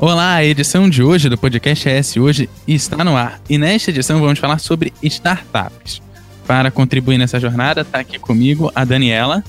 Olá, 0.00 0.34
a 0.34 0.44
edição 0.44 0.88
de 0.88 1.02
hoje 1.02 1.28
do 1.28 1.36
podcast 1.36 1.88
ES 1.88 2.16
Hoje 2.18 2.48
está 2.68 3.02
no 3.02 3.16
ar 3.16 3.40
e 3.50 3.58
nesta 3.58 3.90
edição 3.90 4.20
vamos 4.20 4.38
falar 4.38 4.60
sobre 4.60 4.92
startups. 5.02 6.00
Para 6.46 6.70
contribuir 6.70 7.18
nessa 7.18 7.40
jornada, 7.40 7.80
está 7.80 7.98
aqui 7.98 8.16
comigo 8.16 8.70
a 8.76 8.84
Daniela. 8.84 9.42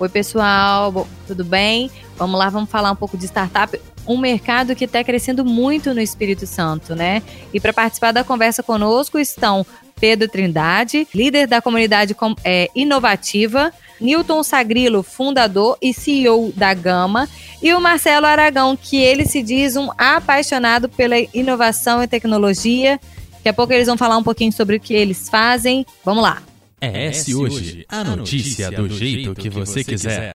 Oi, 0.00 0.08
pessoal, 0.08 1.06
tudo 1.24 1.44
bem? 1.44 1.88
Vamos 2.16 2.36
lá, 2.36 2.50
vamos 2.50 2.68
falar 2.68 2.90
um 2.90 2.96
pouco 2.96 3.16
de 3.16 3.26
startup, 3.26 3.80
um 4.04 4.18
mercado 4.18 4.74
que 4.74 4.86
está 4.86 5.04
crescendo 5.04 5.44
muito 5.44 5.94
no 5.94 6.00
Espírito 6.00 6.48
Santo, 6.48 6.96
né? 6.96 7.22
E 7.54 7.60
para 7.60 7.72
participar 7.72 8.10
da 8.10 8.24
conversa 8.24 8.64
conosco 8.64 9.20
estão 9.20 9.64
Pedro 10.00 10.28
Trindade, 10.28 11.06
líder 11.14 11.46
da 11.46 11.62
comunidade 11.62 12.16
é, 12.42 12.68
inovativa, 12.74 13.72
Newton 14.00 14.42
Sagrilo, 14.42 15.02
fundador 15.02 15.76
e 15.80 15.92
CEO 15.92 16.52
da 16.56 16.72
Gama, 16.72 17.28
e 17.62 17.74
o 17.74 17.80
Marcelo 17.80 18.26
Aragão, 18.26 18.76
que 18.76 18.96
ele 18.96 19.26
se 19.26 19.42
diz 19.42 19.76
um 19.76 19.90
apaixonado 19.98 20.88
pela 20.88 21.16
inovação 21.34 22.02
e 22.02 22.08
tecnologia. 22.08 22.98
Daqui 23.32 23.48
a 23.48 23.52
pouco 23.52 23.72
eles 23.72 23.86
vão 23.86 23.96
falar 23.96 24.16
um 24.16 24.22
pouquinho 24.22 24.52
sobre 24.52 24.76
o 24.76 24.80
que 24.80 24.94
eles 24.94 25.28
fazem. 25.28 25.84
Vamos 26.04 26.22
lá. 26.22 26.42
É 26.80 27.08
esse 27.08 27.34
hoje, 27.34 27.84
a 27.88 28.02
notícia 28.02 28.70
do 28.70 28.88
jeito 28.88 29.34
que 29.34 29.50
você 29.50 29.84
quiser. 29.84 30.32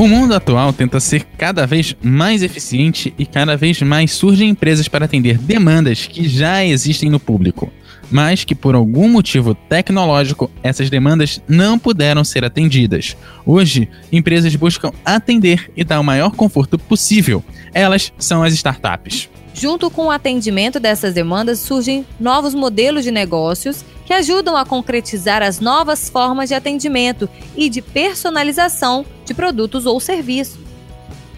O 0.00 0.08
mundo 0.08 0.32
atual 0.32 0.72
tenta 0.72 0.98
ser 0.98 1.24
cada 1.36 1.66
vez 1.66 1.94
mais 2.02 2.42
eficiente 2.42 3.12
e 3.18 3.26
cada 3.26 3.54
vez 3.54 3.82
mais 3.82 4.12
surgem 4.12 4.48
empresas 4.48 4.88
para 4.88 5.04
atender 5.04 5.36
demandas 5.36 6.06
que 6.06 6.26
já 6.26 6.64
existem 6.64 7.10
no 7.10 7.20
público, 7.20 7.70
mas 8.10 8.42
que 8.42 8.54
por 8.54 8.74
algum 8.74 9.10
motivo 9.10 9.54
tecnológico 9.54 10.50
essas 10.62 10.88
demandas 10.88 11.42
não 11.46 11.78
puderam 11.78 12.24
ser 12.24 12.46
atendidas. 12.46 13.14
Hoje, 13.44 13.90
empresas 14.10 14.56
buscam 14.56 14.90
atender 15.04 15.70
e 15.76 15.84
dar 15.84 16.00
o 16.00 16.04
maior 16.04 16.30
conforto 16.30 16.78
possível. 16.78 17.44
Elas 17.74 18.10
são 18.18 18.42
as 18.42 18.54
startups. 18.54 19.28
Junto 19.54 19.90
com 19.90 20.06
o 20.06 20.10
atendimento 20.10 20.78
dessas 20.78 21.14
demandas, 21.14 21.58
surgem 21.58 22.06
novos 22.18 22.54
modelos 22.54 23.04
de 23.04 23.10
negócios 23.10 23.84
que 24.06 24.12
ajudam 24.12 24.56
a 24.56 24.64
concretizar 24.64 25.42
as 25.42 25.60
novas 25.60 26.08
formas 26.08 26.48
de 26.48 26.54
atendimento 26.54 27.28
e 27.56 27.68
de 27.68 27.80
personalização 27.80 29.04
de 29.24 29.34
produtos 29.34 29.86
ou 29.86 30.00
serviços. 30.00 30.58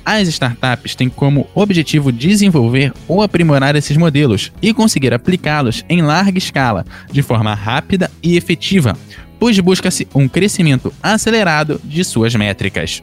As 0.04 0.26
startups 0.28 0.94
têm 0.94 1.08
como 1.08 1.46
objetivo 1.54 2.10
desenvolver 2.10 2.92
ou 3.06 3.22
aprimorar 3.22 3.76
esses 3.76 3.96
modelos 3.96 4.52
e 4.60 4.74
conseguir 4.74 5.14
aplicá-los 5.14 5.84
em 5.88 6.02
larga 6.02 6.38
escala, 6.38 6.84
de 7.10 7.22
forma 7.22 7.54
rápida 7.54 8.10
e 8.22 8.36
efetiva, 8.36 8.96
pois 9.38 9.58
busca-se 9.60 10.08
um 10.14 10.28
crescimento 10.28 10.92
acelerado 11.02 11.80
de 11.84 12.02
suas 12.04 12.34
métricas. 12.34 13.02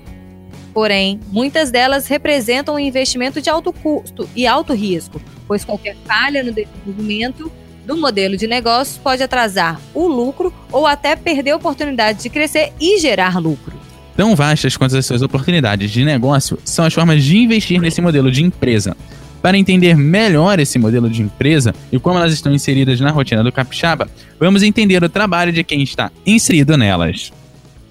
Porém, 0.74 1.20
muitas 1.32 1.72
delas 1.72 2.08
representam 2.08 2.76
um 2.76 2.80
investimento 2.80 3.42
de 3.42 3.50
alto 3.50 3.74
custo 3.74 4.30
e 4.36 4.46
alto 4.46 4.74
risco, 4.74 5.22
pois 5.48 5.66
qualquer 5.66 5.96
falha 6.06 6.44
no 6.44 6.52
desenvolvimento 6.52 7.52
do 7.86 7.98
modelo 7.98 8.38
de 8.38 8.46
negócios 8.46 8.98
pode 8.98 9.24
atrasar 9.24 9.82
o 9.96 10.08
lucro 10.08 10.54
ou 10.72 10.86
até 10.86 11.16
perder 11.16 11.52
a 11.52 11.56
oportunidade 11.56 12.22
de 12.22 12.30
crescer 12.30 12.72
e 12.80 13.00
gerar 13.00 13.40
lucro. 13.40 13.74
Tão 14.16 14.36
vastas 14.36 14.78
quanto 14.78 14.96
as 14.96 15.06
suas 15.06 15.22
oportunidades 15.22 15.90
de 15.90 16.06
negócio 16.06 16.60
são 16.64 16.86
as 16.86 16.94
formas 16.94 17.24
de 17.24 17.38
investir 17.38 17.82
nesse 17.82 18.02
modelo 18.02 18.32
de 18.32 18.44
empresa. 18.44 18.96
Para 19.42 19.58
entender 19.58 19.96
melhor 19.96 20.60
esse 20.60 20.78
modelo 20.78 21.10
de 21.10 21.22
empresa 21.22 21.74
e 21.92 21.98
como 21.98 22.20
elas 22.20 22.34
estão 22.34 22.54
inseridas 22.54 23.00
na 23.00 23.12
rotina 23.12 23.44
do 23.44 23.52
Capixaba, 23.52 24.10
vamos 24.38 24.62
entender 24.62 25.02
o 25.02 25.10
trabalho 25.10 25.54
de 25.54 25.64
quem 25.64 25.82
está 25.82 26.12
inserido 26.26 26.78
nelas. 26.78 27.32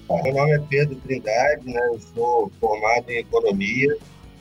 Meu 0.09 0.33
nome 0.33 0.53
é 0.53 0.59
Pedro 0.59 0.95
Trindade, 0.95 1.67
né? 1.67 1.79
eu 1.85 1.99
sou 1.99 2.51
formado 2.59 3.11
em 3.11 3.19
economia, 3.19 3.95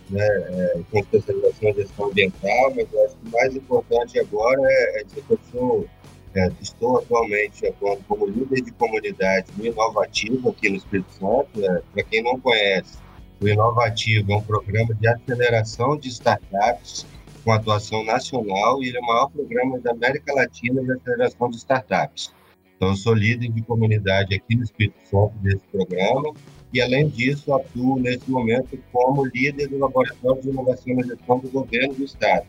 né? 0.08 0.26
É, 0.26 0.80
com 0.90 0.98
especialização 0.98 1.68
em 1.68 1.74
gestão 1.74 2.06
ambiental, 2.06 2.72
mas 2.74 2.86
eu 2.90 3.04
acho 3.04 3.16
que 3.16 3.28
o 3.28 3.30
mais 3.30 3.54
importante 3.54 4.18
agora 4.18 4.62
é, 4.64 5.00
é 5.00 5.04
dizer 5.04 5.22
que 5.24 5.32
eu 5.34 5.38
sou, 5.52 5.86
é, 6.34 6.50
estou 6.62 6.98
atualmente 6.98 7.66
atuando 7.66 8.02
como 8.08 8.26
líder 8.26 8.62
de 8.62 8.72
comunidade 8.72 9.48
no 9.58 9.66
Inovativo 9.66 10.48
aqui 10.48 10.70
no 10.70 10.76
Espírito 10.76 11.12
Santo. 11.12 11.60
Né? 11.60 11.82
Para 11.92 12.02
quem 12.02 12.22
não 12.22 12.40
conhece, 12.40 12.96
o 13.38 13.46
Inovativo 13.46 14.32
é 14.32 14.36
um 14.36 14.42
programa 14.42 14.94
de 14.94 15.06
aceleração 15.06 15.98
de 15.98 16.08
startups 16.08 17.06
com 17.44 17.52
atuação 17.52 18.02
nacional 18.04 18.82
e 18.82 18.88
ele 18.88 18.96
é 18.96 19.00
o 19.00 19.06
maior 19.06 19.28
programa 19.28 19.78
da 19.80 19.90
América 19.90 20.32
Latina 20.32 20.82
de 20.82 20.92
aceleração 20.92 21.50
de 21.50 21.58
startups. 21.58 22.32
Então, 22.78 22.90
eu 22.90 22.96
sou 22.96 23.12
líder 23.12 23.50
de 23.50 23.60
comunidade 23.62 24.36
aqui 24.36 24.54
no 24.54 24.62
Espírito 24.62 25.00
Santo 25.10 25.32
desse 25.38 25.66
programa 25.66 26.32
e, 26.72 26.80
além 26.80 27.08
disso, 27.08 27.52
atuo 27.52 27.98
nesse 27.98 28.30
momento 28.30 28.78
como 28.92 29.26
líder 29.26 29.66
do 29.66 29.78
Laboratório 29.78 30.40
de 30.40 30.48
Inovação 30.48 31.00
e 31.00 31.02
Gestão 31.02 31.40
do 31.40 31.48
Governo 31.48 31.94
do 31.94 32.04
Estado, 32.04 32.46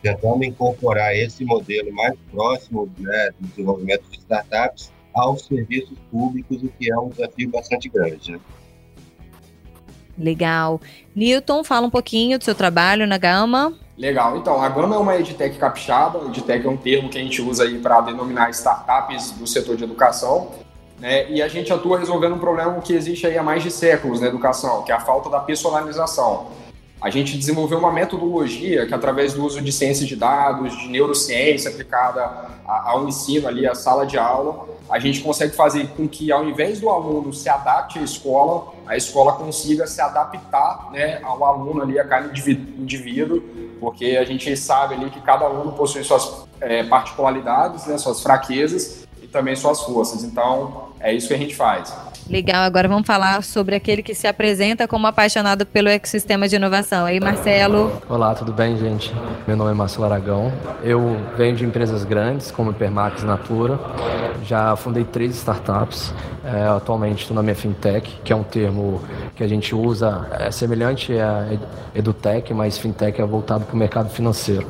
tentando 0.00 0.42
incorporar 0.42 1.14
esse 1.14 1.44
modelo 1.44 1.92
mais 1.92 2.18
próximo 2.30 2.90
né, 2.98 3.28
do 3.38 3.46
desenvolvimento 3.46 4.08
de 4.10 4.16
startups 4.16 4.90
aos 5.12 5.44
serviços 5.44 5.98
públicos, 6.10 6.62
o 6.62 6.68
que 6.68 6.90
é 6.90 6.98
um 6.98 7.10
desafio 7.10 7.50
bastante 7.50 7.90
grande. 7.90 8.32
Né? 8.32 8.40
Legal. 10.16 10.80
Newton, 11.14 11.62
fala 11.62 11.86
um 11.86 11.90
pouquinho 11.90 12.38
do 12.38 12.44
seu 12.44 12.54
trabalho 12.54 13.06
na 13.06 13.18
Gama. 13.18 13.78
Legal. 13.98 14.36
Então, 14.36 14.62
a 14.62 14.68
Gama 14.68 14.94
é 14.94 14.98
uma 14.98 15.16
edtech 15.16 15.58
capixaba. 15.58 16.24
Edtech 16.28 16.64
é 16.64 16.70
um 16.70 16.76
termo 16.76 17.08
que 17.08 17.18
a 17.18 17.20
gente 17.20 17.42
usa 17.42 17.64
aí 17.64 17.78
para 17.78 18.00
denominar 18.00 18.48
startups 18.50 19.32
do 19.32 19.46
setor 19.46 19.76
de 19.76 19.82
educação. 19.82 20.52
Né? 21.00 21.28
E 21.28 21.42
a 21.42 21.48
gente 21.48 21.72
atua 21.72 21.98
resolvendo 21.98 22.36
um 22.36 22.38
problema 22.38 22.80
que 22.80 22.92
existe 22.92 23.26
aí 23.26 23.36
há 23.36 23.42
mais 23.42 23.62
de 23.62 23.72
séculos 23.72 24.20
na 24.20 24.28
educação, 24.28 24.82
que 24.84 24.92
é 24.92 24.94
a 24.94 25.00
falta 25.00 25.28
da 25.28 25.40
personalização. 25.40 26.46
A 27.00 27.10
gente 27.10 27.38
desenvolveu 27.38 27.78
uma 27.78 27.92
metodologia 27.92 28.84
que, 28.86 28.92
através 28.92 29.32
do 29.32 29.44
uso 29.44 29.60
de 29.60 29.70
ciência 29.70 30.04
de 30.04 30.16
dados, 30.16 30.76
de 30.76 30.88
neurociência 30.88 31.70
aplicada 31.70 32.48
ao 32.66 33.06
ensino 33.06 33.46
ali, 33.46 33.66
à 33.66 33.74
sala 33.74 34.04
de 34.04 34.18
aula, 34.18 34.66
a 34.90 34.98
gente 34.98 35.20
consegue 35.20 35.54
fazer 35.54 35.88
com 35.90 36.08
que, 36.08 36.32
ao 36.32 36.44
invés 36.44 36.80
do 36.80 36.88
aluno 36.88 37.32
se 37.32 37.48
adapte 37.48 37.98
à 37.98 38.02
escola, 38.02 38.72
a 38.86 38.96
escola 38.96 39.34
consiga 39.34 39.86
se 39.86 40.00
adaptar 40.00 40.90
né, 40.90 41.20
ao 41.22 41.44
aluno 41.44 41.82
ali, 41.82 41.98
a 41.98 42.04
cada 42.04 42.26
indivíduo, 42.26 43.42
porque 43.78 44.16
a 44.16 44.24
gente 44.24 44.56
sabe 44.56 44.94
ali 44.94 45.08
que 45.10 45.20
cada 45.20 45.44
aluno 45.44 45.72
possui 45.72 46.02
suas 46.02 46.46
é, 46.60 46.82
particularidades, 46.82 47.86
né, 47.86 47.96
suas 47.96 48.22
fraquezas 48.22 49.06
e 49.22 49.26
também 49.26 49.54
suas 49.54 49.82
forças. 49.82 50.24
Então, 50.24 50.88
é 50.98 51.12
isso 51.12 51.28
que 51.28 51.34
a 51.34 51.38
gente 51.38 51.54
faz. 51.54 51.94
Legal, 52.28 52.62
agora 52.62 52.86
vamos 52.86 53.06
falar 53.06 53.42
sobre 53.42 53.74
aquele 53.74 54.02
que 54.02 54.14
se 54.14 54.26
apresenta 54.26 54.86
como 54.86 55.06
apaixonado 55.06 55.64
pelo 55.64 55.88
ecossistema 55.88 56.46
de 56.46 56.56
inovação. 56.56 57.06
Aí, 57.06 57.18
Marcelo. 57.18 57.90
Olá, 58.06 58.34
tudo 58.34 58.52
bem, 58.52 58.76
gente? 58.76 59.10
Meu 59.46 59.56
nome 59.56 59.70
é 59.70 59.74
Marcelo 59.74 60.04
Aragão. 60.04 60.52
Eu 60.82 61.16
venho 61.38 61.56
de 61.56 61.64
empresas 61.64 62.04
grandes 62.04 62.50
como 62.50 62.70
Hipermax 62.70 63.22
Natura. 63.22 63.80
Já 64.44 64.76
fundei 64.76 65.04
três 65.04 65.36
startups. 65.36 66.12
É, 66.44 66.64
atualmente 66.64 67.22
estou 67.22 67.34
na 67.34 67.42
minha 67.42 67.54
fintech, 67.54 68.20
que 68.22 68.30
é 68.30 68.36
um 68.36 68.44
termo 68.44 69.02
que 69.34 69.42
a 69.42 69.48
gente 69.48 69.74
usa, 69.74 70.28
é 70.38 70.50
semelhante 70.50 71.12
a 71.18 71.46
edutech, 71.94 72.52
mas 72.52 72.76
fintech 72.76 73.20
é 73.20 73.24
voltado 73.24 73.64
para 73.64 73.74
o 73.74 73.78
mercado 73.78 74.10
financeiro. 74.10 74.66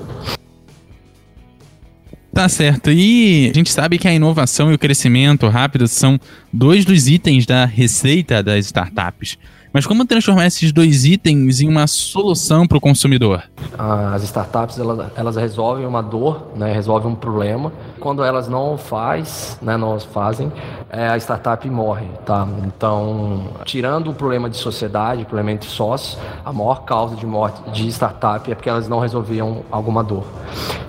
Tá 2.38 2.49
certo. 2.49 2.93
E 2.93 3.50
a 3.50 3.53
gente 3.53 3.69
sabe 3.69 3.99
que 3.99 4.06
a 4.06 4.15
inovação 4.15 4.71
e 4.71 4.75
o 4.75 4.78
crescimento 4.78 5.49
rápido 5.49 5.88
são 5.88 6.21
dois 6.53 6.84
dos 6.84 7.09
itens 7.09 7.44
da 7.44 7.65
receita 7.65 8.44
das 8.44 8.66
startups. 8.66 9.37
Mas 9.73 9.87
como 9.87 10.05
transformar 10.05 10.47
esses 10.47 10.73
dois 10.73 11.05
itens 11.05 11.60
em 11.60 11.69
uma 11.69 11.87
solução 11.87 12.66
para 12.66 12.78
o 12.78 12.81
consumidor? 12.81 13.42
As 13.78 14.22
startups 14.25 14.78
elas, 14.78 15.10
elas, 15.15 15.37
resolvem 15.37 15.87
uma 15.87 16.03
dor, 16.03 16.48
né, 16.57 16.72
resolvem 16.72 17.13
um 17.13 17.15
problema. 17.15 17.72
Quando 18.01 18.25
elas 18.25 18.48
não 18.48 18.78
faz, 18.78 19.59
né, 19.60 19.77
não 19.77 19.98
fazem, 20.01 20.51
é, 20.91 21.09
a 21.09 21.16
startup 21.16 21.69
morre, 21.69 22.07
tá? 22.25 22.48
Então, 22.65 23.48
tirando 23.65 24.10
o 24.10 24.15
problema 24.15 24.48
de 24.48 24.57
sociedade, 24.57 25.22
o 25.22 25.27
problema 25.27 25.53
entre 25.53 25.69
sócios, 25.69 26.19
a 26.45 26.53
maior 26.53 26.84
causa 26.84 27.15
de 27.15 27.27
morte 27.27 27.71
de 27.71 27.89
startup 27.89 28.51
é 28.51 28.54
porque 28.54 28.69
elas 28.69 28.89
não 28.89 29.01
resolviam 29.01 29.63
alguma 29.71 30.03
dor. 30.03 30.25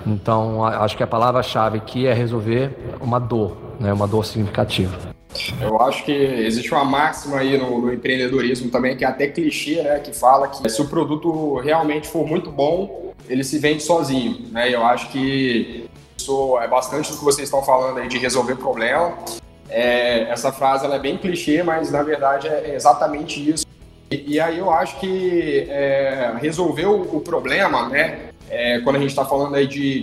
Então, 0.06 0.64
acho 0.64 0.96
que 0.96 1.02
a 1.02 1.06
palavra-chave 1.06 1.78
aqui 1.78 2.06
é 2.06 2.14
resolver 2.14 2.96
uma 3.00 3.18
dor, 3.18 3.56
né, 3.78 3.92
uma 3.92 4.08
dor 4.08 4.24
significativa. 4.24 5.19
Eu 5.60 5.80
acho 5.80 6.04
que 6.04 6.12
existe 6.12 6.72
uma 6.72 6.84
máxima 6.84 7.38
aí 7.38 7.56
no, 7.56 7.80
no, 7.80 7.92
empreendedorismo 7.92 8.70
também, 8.70 8.96
que 8.96 9.04
é 9.04 9.08
até 9.08 9.28
clichê, 9.28 9.82
né? 9.82 9.98
Que 10.00 10.12
fala 10.12 10.48
que 10.48 10.68
se 10.68 10.82
o 10.82 10.88
produto 10.88 11.56
realmente 11.56 12.08
for 12.08 12.26
muito 12.26 12.50
bom, 12.50 13.12
ele 13.28 13.44
se 13.44 13.58
vende 13.58 13.82
sozinho, 13.82 14.48
né? 14.50 14.74
Eu 14.74 14.84
acho 14.84 15.08
que 15.10 15.88
isso 16.16 16.58
é 16.58 16.66
bastante 16.66 17.10
do 17.12 17.18
que 17.18 17.24
vocês 17.24 17.46
estão 17.46 17.62
falando 17.62 17.98
aí 17.98 18.08
de 18.08 18.18
resolver 18.18 18.56
problema. 18.56 19.16
É, 19.68 20.22
essa 20.30 20.50
frase 20.50 20.84
ela 20.84 20.96
é 20.96 20.98
bem 20.98 21.16
clichê, 21.16 21.62
mas 21.62 21.90
na 21.90 22.02
verdade 22.02 22.48
é 22.48 22.74
exatamente 22.74 23.48
isso. 23.48 23.64
E, 24.10 24.34
e 24.34 24.40
aí 24.40 24.58
eu 24.58 24.70
acho 24.70 24.98
que 24.98 25.66
é, 25.68 26.34
resolver 26.40 26.86
o, 26.86 27.16
o, 27.16 27.20
problema, 27.20 27.88
né? 27.88 28.30
É, 28.50 28.80
quando 28.80 28.96
a 28.96 28.98
gente 28.98 29.10
está 29.10 29.24
falando 29.24 29.54
aí 29.54 29.66
de 29.68 30.00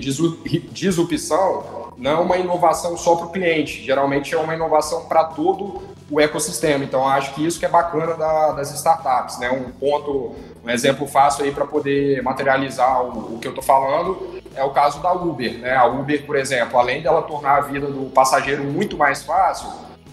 disrupção, 0.71 1.76
não 1.97 2.11
é 2.11 2.15
uma 2.15 2.37
inovação 2.37 2.95
só 2.95 3.15
para 3.15 3.25
o 3.25 3.29
cliente, 3.31 3.83
geralmente 3.83 4.33
é 4.33 4.37
uma 4.37 4.53
inovação 4.53 5.05
para 5.05 5.23
todo 5.23 5.81
o 6.09 6.21
ecossistema. 6.21 6.83
Então, 6.83 7.07
acho 7.07 7.33
que 7.33 7.45
isso 7.45 7.59
que 7.59 7.65
é 7.65 7.69
bacana 7.69 8.13
da, 8.13 8.51
das 8.51 8.71
startups, 8.73 9.39
né? 9.39 9.49
Um 9.51 9.71
ponto, 9.71 10.35
um 10.63 10.69
exemplo 10.69 11.07
fácil 11.07 11.45
aí 11.45 11.51
para 11.51 11.65
poder 11.65 12.21
materializar 12.21 13.03
o, 13.03 13.35
o 13.35 13.39
que 13.39 13.47
eu 13.47 13.51
estou 13.51 13.63
falando 13.63 14.37
é 14.55 14.63
o 14.63 14.69
caso 14.69 15.01
da 15.01 15.11
Uber, 15.11 15.57
né? 15.59 15.75
A 15.75 15.85
Uber, 15.85 16.25
por 16.25 16.35
exemplo, 16.35 16.79
além 16.79 17.01
dela 17.01 17.21
tornar 17.23 17.57
a 17.57 17.61
vida 17.61 17.87
do 17.87 18.09
passageiro 18.11 18.63
muito 18.63 18.95
mais 18.95 19.23
fácil, 19.23 19.67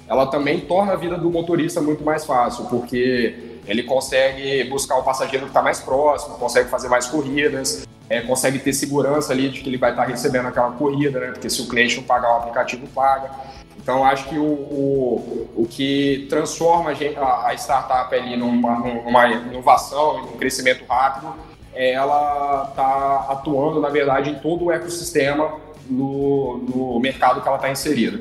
ela 0.09 0.27
também 0.27 0.61
torna 0.61 0.93
a 0.93 0.97
vida 0.97 1.17
do 1.17 1.31
motorista 1.31 1.81
muito 1.81 2.05
mais 2.05 2.25
fácil, 2.25 2.65
porque 2.67 3.59
ele 3.67 3.83
consegue 3.83 4.65
buscar 4.65 4.97
o 4.97 5.03
passageiro 5.03 5.47
que 5.47 5.51
está 5.51 5.63
mais 5.63 5.81
próximo, 5.81 6.37
consegue 6.37 6.69
fazer 6.69 6.89
mais 6.89 7.07
corridas, 7.07 7.87
é, 8.09 8.21
consegue 8.21 8.59
ter 8.59 8.73
segurança 8.73 9.33
ali 9.33 9.49
de 9.49 9.61
que 9.61 9.69
ele 9.69 9.79
vai 9.79 9.91
estar 9.91 10.05
recebendo 10.05 10.49
aquela 10.49 10.73
corrida, 10.73 11.19
né? 11.21 11.27
Porque 11.29 11.49
se 11.49 11.63
o 11.63 11.69
cliente 11.69 11.97
não 11.97 12.05
pagar, 12.05 12.35
o 12.35 12.37
aplicativo 12.39 12.87
paga. 12.89 13.31
Então, 13.81 14.05
acho 14.05 14.29
que 14.29 14.39
o, 14.39 14.45
o, 14.45 15.51
o 15.57 15.67
que 15.69 16.27
transforma 16.31 16.91
a, 16.91 17.49
a 17.49 17.55
startup 17.55 18.15
ali 18.15 18.37
numa, 18.37 18.79
numa 18.79 19.29
inovação, 19.29 20.23
num 20.23 20.39
crescimento 20.39 20.85
rápido, 20.89 21.35
é 21.75 21.93
ela 21.93 22.73
tá 22.77 23.27
atuando, 23.31 23.81
na 23.81 23.89
verdade, 23.89 24.31
em 24.31 24.35
todo 24.37 24.67
o 24.67 24.73
ecossistema 24.73 25.59
no, 25.89 26.59
no 26.59 27.01
mercado 27.01 27.43
que 27.43 27.49
ela 27.49 27.57
está 27.57 27.71
inserida. 27.71 28.21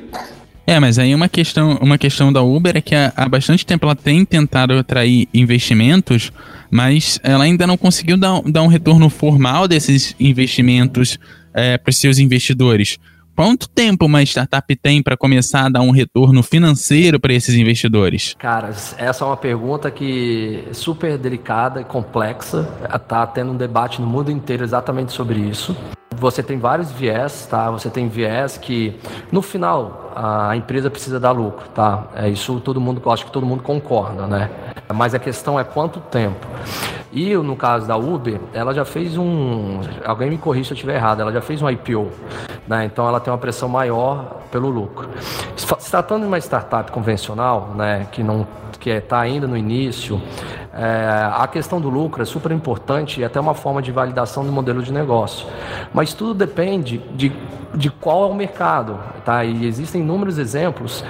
É, 0.66 0.80
mas 0.80 0.98
aí 0.98 1.14
uma 1.14 1.28
questão, 1.28 1.78
uma 1.80 1.98
questão 1.98 2.32
da 2.32 2.42
Uber 2.42 2.76
é 2.76 2.80
que 2.80 2.94
há, 2.94 3.12
há 3.14 3.28
bastante 3.28 3.64
tempo 3.66 3.84
ela 3.84 3.94
tem 3.94 4.24
tentado 4.24 4.72
atrair 4.74 5.28
investimentos 5.32 6.32
mas 6.70 7.18
ela 7.22 7.44
ainda 7.44 7.66
não 7.66 7.76
conseguiu 7.76 8.16
dar, 8.16 8.40
dar 8.42 8.62
um 8.62 8.66
retorno 8.66 9.08
formal 9.08 9.68
desses 9.68 10.14
investimentos 10.18 11.18
é, 11.52 11.78
para 11.78 11.92
seus 11.92 12.18
investidores. 12.18 12.98
Quanto 13.36 13.68
tempo 13.68 14.06
uma 14.06 14.22
startup 14.22 14.76
tem 14.76 15.02
para 15.02 15.16
começar 15.16 15.66
a 15.66 15.68
dar 15.68 15.80
um 15.80 15.90
retorno 15.90 16.40
financeiro 16.40 17.18
para 17.18 17.32
esses 17.32 17.56
investidores? 17.56 18.34
Cara, 18.38 18.68
essa 18.68 19.24
é 19.24 19.26
uma 19.26 19.36
pergunta 19.36 19.90
que 19.90 20.62
é 20.70 20.72
super 20.72 21.18
delicada 21.18 21.80
e 21.80 21.84
complexa. 21.84 22.68
Está 22.84 23.26
tendo 23.26 23.50
um 23.50 23.56
debate 23.56 24.00
no 24.00 24.06
mundo 24.06 24.30
inteiro 24.30 24.62
exatamente 24.62 25.12
sobre 25.12 25.40
isso. 25.40 25.76
Você 26.18 26.42
tem 26.42 26.58
vários 26.58 26.90
viés, 26.90 27.46
tá? 27.46 27.70
Você 27.70 27.90
tem 27.90 28.08
viés 28.08 28.56
que, 28.56 28.98
no 29.30 29.42
final, 29.42 30.12
a 30.14 30.56
empresa 30.56 30.90
precisa 30.90 31.18
dar 31.18 31.32
lucro, 31.32 31.68
tá? 31.68 32.04
É 32.14 32.28
isso 32.28 32.60
todo 32.60 32.80
mundo, 32.80 33.02
acho 33.10 33.24
que 33.26 33.32
todo 33.32 33.46
mundo 33.46 33.62
concorda, 33.62 34.26
né? 34.26 34.50
Mas 34.92 35.14
a 35.14 35.18
questão 35.18 35.58
é 35.58 35.64
quanto 35.64 36.00
tempo. 36.00 36.46
E 37.12 37.36
no 37.36 37.54
caso 37.54 37.86
da 37.86 37.96
Uber, 37.96 38.40
ela 38.52 38.74
já 38.74 38.84
fez 38.84 39.16
um. 39.16 39.80
Alguém 40.04 40.30
me 40.30 40.36
corrija 40.36 40.68
se 40.68 40.72
eu 40.72 40.74
estiver 40.74 40.96
errado, 40.96 41.20
ela 41.20 41.32
já 41.32 41.40
fez 41.40 41.62
um 41.62 41.70
IPO. 41.70 42.10
Né? 42.66 42.86
Então 42.86 43.06
ela 43.06 43.20
tem 43.20 43.32
uma 43.32 43.38
pressão 43.38 43.68
maior 43.68 44.40
pelo 44.50 44.68
lucro. 44.68 45.08
Se 45.56 45.90
tratando 45.90 46.22
de 46.22 46.26
uma 46.26 46.38
startup 46.38 46.90
convencional, 46.90 47.72
né, 47.76 48.08
que 48.10 48.22
não 48.22 48.46
que 48.80 48.90
está 48.90 49.20
ainda 49.20 49.46
no 49.46 49.56
início, 49.56 50.20
é, 50.76 51.30
a 51.32 51.46
questão 51.46 51.80
do 51.80 51.88
lucro 51.88 52.20
é 52.20 52.24
super 52.24 52.50
importante 52.50 53.20
e 53.20 53.24
até 53.24 53.38
uma 53.38 53.54
forma 53.54 53.80
de 53.80 53.92
validação 53.92 54.44
do 54.44 54.50
modelo 54.50 54.82
de 54.82 54.92
negócio. 54.92 55.46
Mas 55.92 56.12
tudo 56.12 56.34
depende 56.34 56.98
de, 57.14 57.32
de 57.74 57.90
qual 57.90 58.24
é 58.24 58.26
o 58.26 58.34
mercado. 58.34 58.98
Tá? 59.24 59.44
E 59.44 59.66
existem 59.66 60.00
inúmeros 60.00 60.36
exemplos 60.36 61.04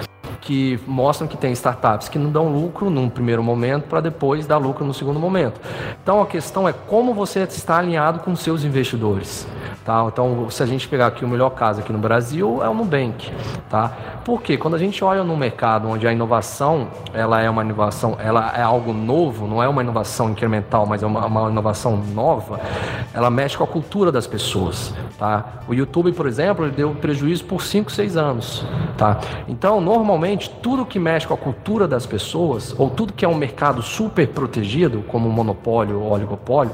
que 0.45 0.79
mostram 0.85 1.27
que 1.27 1.35
tem 1.35 1.51
startups 1.53 2.07
que 2.07 2.19
não 2.19 2.31
dão 2.31 2.47
lucro 2.47 2.91
num 2.91 3.09
primeiro 3.09 3.43
momento 3.43 3.85
para 3.85 3.99
depois 3.99 4.45
dar 4.45 4.57
lucro 4.57 4.85
no 4.85 4.93
segundo 4.93 5.19
momento. 5.19 5.59
Então 6.03 6.21
a 6.21 6.27
questão 6.27 6.69
é 6.69 6.73
como 6.73 7.15
você 7.15 7.39
está 7.41 7.79
alinhado 7.79 8.19
com 8.19 8.35
seus 8.35 8.63
investidores. 8.63 9.47
Tá? 9.83 10.05
Então, 10.07 10.49
se 10.49 10.63
a 10.63 10.65
gente 10.65 10.87
pegar 10.87 11.07
aqui 11.07 11.25
o 11.25 11.27
melhor 11.27 11.51
caso 11.51 11.81
aqui 11.81 11.91
no 11.91 11.99
Brasil 11.99 12.63
é 12.63 12.69
o 12.69 12.73
Nubank, 12.73 13.31
tá? 13.69 13.91
Porque 14.23 14.57
quando 14.57 14.75
a 14.75 14.79
gente 14.79 15.03
olha 15.03 15.23
no 15.23 15.37
mercado 15.37 15.87
onde 15.87 16.07
a 16.07 16.13
inovação, 16.13 16.87
ela 17.13 17.41
é 17.41 17.49
uma 17.49 17.63
inovação, 17.63 18.17
ela 18.19 18.51
é 18.55 18.61
algo 18.61 18.93
novo, 18.93 19.47
não 19.47 19.61
é 19.61 19.67
uma 19.67 19.83
inovação 19.83 20.31
incremental, 20.31 20.85
mas 20.85 21.03
é 21.03 21.05
uma, 21.05 21.25
uma 21.25 21.49
inovação 21.51 21.97
nova, 21.97 22.59
ela 23.13 23.29
mexe 23.29 23.57
com 23.57 23.63
a 23.63 23.67
cultura 23.67 24.11
das 24.11 24.25
pessoas, 24.25 24.93
tá? 25.19 25.61
O 25.67 25.73
YouTube, 25.73 26.11
por 26.13 26.25
exemplo, 26.25 26.69
deu 26.71 26.95
prejuízo 26.95 27.45
por 27.45 27.61
5, 27.61 27.91
6 27.91 28.17
anos, 28.17 28.65
tá? 28.97 29.19
Então, 29.47 29.79
normalmente, 29.79 30.49
tudo 30.61 30.85
que 30.85 30.97
mexe 30.97 31.27
com 31.27 31.33
a 31.33 31.37
cultura 31.37 31.87
das 31.87 32.05
pessoas, 32.05 32.73
ou 32.77 32.89
tudo 32.89 33.13
que 33.13 33.23
é 33.23 33.27
um 33.27 33.35
mercado 33.35 33.81
super 33.81 34.27
protegido, 34.27 35.03
como 35.07 35.29
monopólio 35.29 36.01
ou 36.01 36.11
oligopólio, 36.11 36.71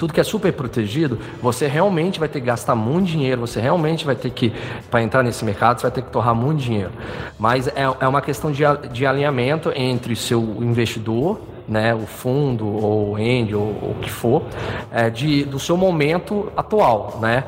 tudo 0.00 0.14
que 0.14 0.20
é 0.20 0.24
super 0.24 0.50
protegido, 0.50 1.18
você 1.42 1.66
realmente 1.66 2.18
vai 2.18 2.26
ter 2.26 2.40
que 2.40 2.46
gastar 2.46 2.74
muito 2.74 3.08
dinheiro, 3.08 3.42
você 3.42 3.60
realmente 3.60 4.06
vai 4.06 4.16
ter 4.16 4.30
que, 4.30 4.50
para 4.90 5.02
entrar 5.02 5.22
nesse 5.22 5.44
mercado, 5.44 5.78
você 5.78 5.82
vai 5.82 5.90
ter 5.90 6.00
que 6.00 6.10
torrar 6.10 6.34
muito 6.34 6.58
dinheiro. 6.58 6.90
Mas 7.38 7.68
é, 7.68 7.82
é 8.00 8.08
uma 8.08 8.22
questão 8.22 8.50
de, 8.50 8.62
de 8.90 9.04
alinhamento 9.04 9.70
entre 9.76 10.16
seu 10.16 10.40
investidor 10.62 11.38
né, 11.70 11.94
o 11.94 12.00
fundo 12.00 12.66
ou 12.66 13.10
o 13.12 13.16
angel 13.16 13.60
ou 13.60 13.92
o 13.92 13.96
que 14.02 14.10
for, 14.10 14.42
é, 14.90 15.08
de, 15.08 15.44
do 15.44 15.60
seu 15.60 15.76
momento 15.76 16.52
atual, 16.56 17.18
né? 17.22 17.44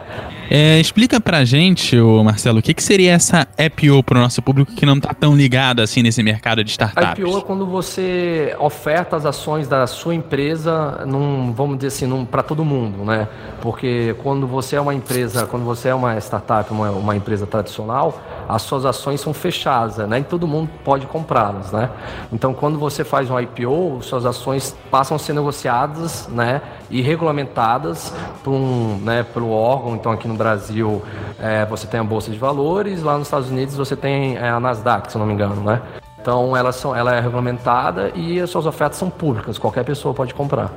É, 0.49 0.79
explica 0.79 1.21
pra 1.21 1.45
gente, 1.45 1.99
o 1.99 2.23
Marcelo, 2.23 2.61
o 2.61 2.63
que, 2.63 2.73
que 2.73 2.83
seria 2.83 3.13
essa 3.13 3.49
IPO 3.59 4.03
para 4.05 4.19
o 4.19 4.21
nosso 4.21 4.41
público 4.41 4.73
que 4.73 4.87
não 4.87 4.97
está 4.97 5.13
tão 5.13 5.35
ligado 5.35 5.81
assim 5.81 6.03
nesse 6.03 6.23
mercado 6.23 6.63
de 6.63 6.71
startups? 6.71 7.19
IPO 7.19 7.39
é 7.39 7.41
quando 7.41 7.67
você 7.67 8.55
oferta 8.61 9.17
as 9.17 9.27
ações 9.27 9.67
da 9.67 9.87
sua 9.89 10.15
empresa, 10.15 11.05
num, 11.05 11.53
vamos 11.53 11.79
dizer 11.79 11.89
assim, 11.89 12.25
para 12.27 12.43
todo 12.43 12.65
mundo, 12.65 13.05
né? 13.05 13.27
Porque 13.61 14.15
quando 14.23 14.47
você 14.47 14.77
é 14.77 14.81
uma 14.81 14.95
empresa, 14.95 15.47
quando 15.47 15.65
você 15.65 15.89
é 15.89 15.95
uma 15.95 16.17
startup, 16.19 16.71
uma, 16.71 16.91
uma 16.91 17.17
empresa 17.17 17.47
tradicional, 17.47 18.21
as 18.49 18.63
suas 18.63 18.85
ações 18.85 19.21
são 19.21 19.33
fechadas, 19.33 19.97
né? 20.09 20.19
E 20.19 20.25
todo 20.25 20.47
mundo 20.47 20.71
pode 20.85 21.07
comprá-las, 21.07 21.73
né? 21.73 21.91
Então, 22.33 22.53
quando 22.53 22.79
você 22.79 23.05
faz 23.05 23.31
um 23.31 23.39
IPO, 23.39 24.01
suas 24.03 24.27
ações 24.27 24.77
passam 24.91 25.17
a 25.17 25.19
ser 25.19 25.33
negociadas, 25.33 26.29
né? 26.29 26.61
E 26.91 27.01
regulamentadas 27.01 28.13
por 28.43 28.53
um, 28.53 28.99
né? 29.03 29.23
Pelo 29.23 29.51
órgão. 29.51 29.95
Então, 29.95 30.13
aqui 30.13 30.29
no 30.29 30.35
Brasil, 30.35 31.03
é, 31.39 31.65
você 31.67 31.87
tem 31.87 32.01
a 32.01 32.05
bolsa 32.05 32.31
de 32.31 32.39
valores, 32.39 33.03
lá 33.03 33.17
nos 33.17 33.29
Estados 33.29 33.51
Unidos 33.51 33.77
você 33.77 33.97
tem 33.97 34.37
é, 34.37 34.49
a 34.49 34.61
Nasdaq, 34.61 35.11
se 35.11 35.19
não 35.19 35.27
me 35.27 35.33
engano, 35.33 35.63
né? 35.63 35.81
Então, 36.21 36.57
elas 36.57 36.77
são, 36.77 36.95
ela 36.95 37.15
é 37.15 37.21
regulamentada 37.21 38.13
e 38.15 38.41
as 38.41 38.49
suas 38.49 38.65
ofertas 38.65 38.97
são 38.97 39.11
públicas. 39.11 39.59
Qualquer 39.59 39.85
pessoa 39.85 40.15
pode 40.15 40.33
comprar. 40.33 40.71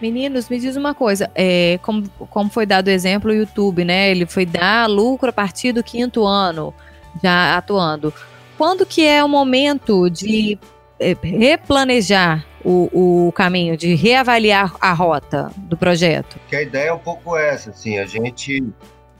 Meninos, 0.00 0.48
me 0.48 0.58
diz 0.58 0.76
uma 0.76 0.94
coisa, 0.94 1.30
é, 1.34 1.78
como, 1.82 2.08
como 2.30 2.50
foi 2.50 2.64
dado 2.64 2.88
o 2.88 2.90
exemplo, 2.90 3.30
o 3.30 3.34
YouTube, 3.34 3.84
né? 3.84 4.10
Ele 4.10 4.26
foi 4.26 4.46
dar 4.46 4.88
lucro 4.88 5.28
a 5.28 5.32
partir 5.32 5.72
do 5.72 5.82
quinto 5.82 6.26
ano 6.26 6.74
já 7.22 7.56
atuando. 7.56 8.12
Quando 8.56 8.84
que 8.84 9.06
é 9.06 9.24
o 9.24 9.28
momento 9.28 10.10
de 10.10 10.58
é, 10.98 11.16
replanejar 11.22 12.46
o, 12.64 13.26
o 13.28 13.32
caminho, 13.32 13.76
de 13.76 13.94
reavaliar 13.94 14.76
a 14.80 14.92
rota 14.92 15.50
do 15.56 15.76
projeto? 15.76 16.38
Que 16.48 16.56
a 16.56 16.62
ideia 16.62 16.88
é 16.88 16.92
um 16.92 16.98
pouco 16.98 17.36
essa, 17.36 17.70
assim, 17.70 17.98
a 17.98 18.06
gente 18.06 18.62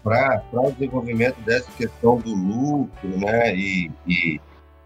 para 0.02 0.42
o 0.52 0.72
desenvolvimento 0.72 1.40
dessa 1.42 1.70
questão 1.72 2.16
do 2.16 2.34
lucro, 2.34 3.18
né, 3.18 3.54
e, 3.54 3.90
e 4.06 4.40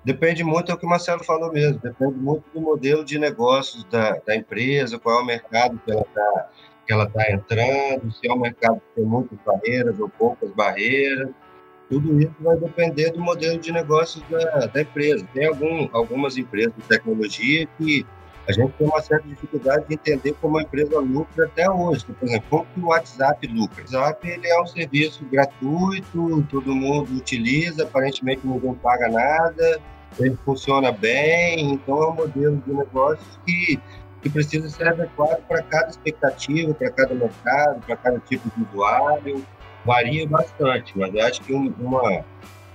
depende 0.04 0.42
muito, 0.42 0.70
é 0.70 0.74
o 0.74 0.78
que 0.78 0.86
o 0.86 0.88
Marcelo 0.88 1.22
falou 1.22 1.52
mesmo, 1.52 1.78
depende 1.78 2.16
muito 2.16 2.44
do 2.52 2.60
modelo 2.60 3.04
de 3.04 3.18
negócios 3.18 3.84
da, 3.84 4.18
da 4.26 4.34
empresa, 4.34 4.98
qual 4.98 5.20
é 5.20 5.22
o 5.22 5.26
mercado 5.26 5.80
que 5.84 5.92
ela 5.92 6.02
está 6.02 6.48
que 6.86 6.92
ela 6.92 7.04
está 7.04 7.32
entrando, 7.32 8.12
se 8.12 8.28
é 8.28 8.32
um 8.32 8.38
mercado 8.38 8.76
que 8.76 8.96
tem 8.96 9.04
muitas 9.04 9.38
barreiras 9.42 9.98
ou 9.98 10.06
poucas 10.06 10.50
barreiras, 10.50 11.30
tudo 11.94 12.20
isso 12.20 12.34
vai 12.40 12.56
depender 12.56 13.12
do 13.12 13.20
modelo 13.20 13.56
de 13.56 13.70
negócio 13.70 14.20
da, 14.28 14.66
da 14.66 14.82
empresa. 14.82 15.24
Tem 15.32 15.46
algum, 15.46 15.88
algumas 15.92 16.36
empresas 16.36 16.72
de 16.76 16.82
tecnologia 16.82 17.68
que 17.78 18.04
a 18.48 18.52
gente 18.52 18.72
tem 18.72 18.86
uma 18.86 19.00
certa 19.00 19.28
dificuldade 19.28 19.86
de 19.86 19.94
entender 19.94 20.34
como 20.40 20.58
a 20.58 20.62
empresa 20.62 20.98
lucra 20.98 21.46
até 21.46 21.70
hoje. 21.70 22.04
Por 22.04 22.28
exemplo, 22.28 22.46
como 22.50 22.66
que 22.66 22.80
o 22.80 22.86
WhatsApp 22.88 23.46
lucra? 23.46 23.84
O 23.88 23.94
WhatsApp 23.94 24.28
ele 24.28 24.48
é 24.48 24.60
um 24.60 24.66
serviço 24.66 25.24
gratuito, 25.26 26.44
todo 26.50 26.74
mundo 26.74 27.16
utiliza, 27.16 27.84
aparentemente 27.84 28.40
ninguém 28.44 28.74
paga 28.74 29.08
nada, 29.08 29.80
ele 30.18 30.36
funciona 30.44 30.90
bem, 30.90 31.74
então 31.74 32.02
é 32.02 32.08
um 32.08 32.14
modelo 32.14 32.62
de 32.66 32.72
negócio 32.74 33.24
que, 33.46 33.80
que 34.20 34.28
precisa 34.28 34.68
ser 34.68 34.88
adequado 34.88 35.40
para 35.46 35.62
cada 35.62 35.90
expectativa, 35.90 36.74
para 36.74 36.90
cada 36.90 37.14
mercado, 37.14 37.80
para 37.86 37.96
cada 37.96 38.18
tipo 38.18 38.50
de 38.50 38.64
usuário 38.64 39.46
varia 39.84 40.26
bastante, 40.26 40.96
mas 40.96 41.14
eu 41.14 41.24
acho 41.24 41.42
que 41.42 41.52
uma, 41.52 42.24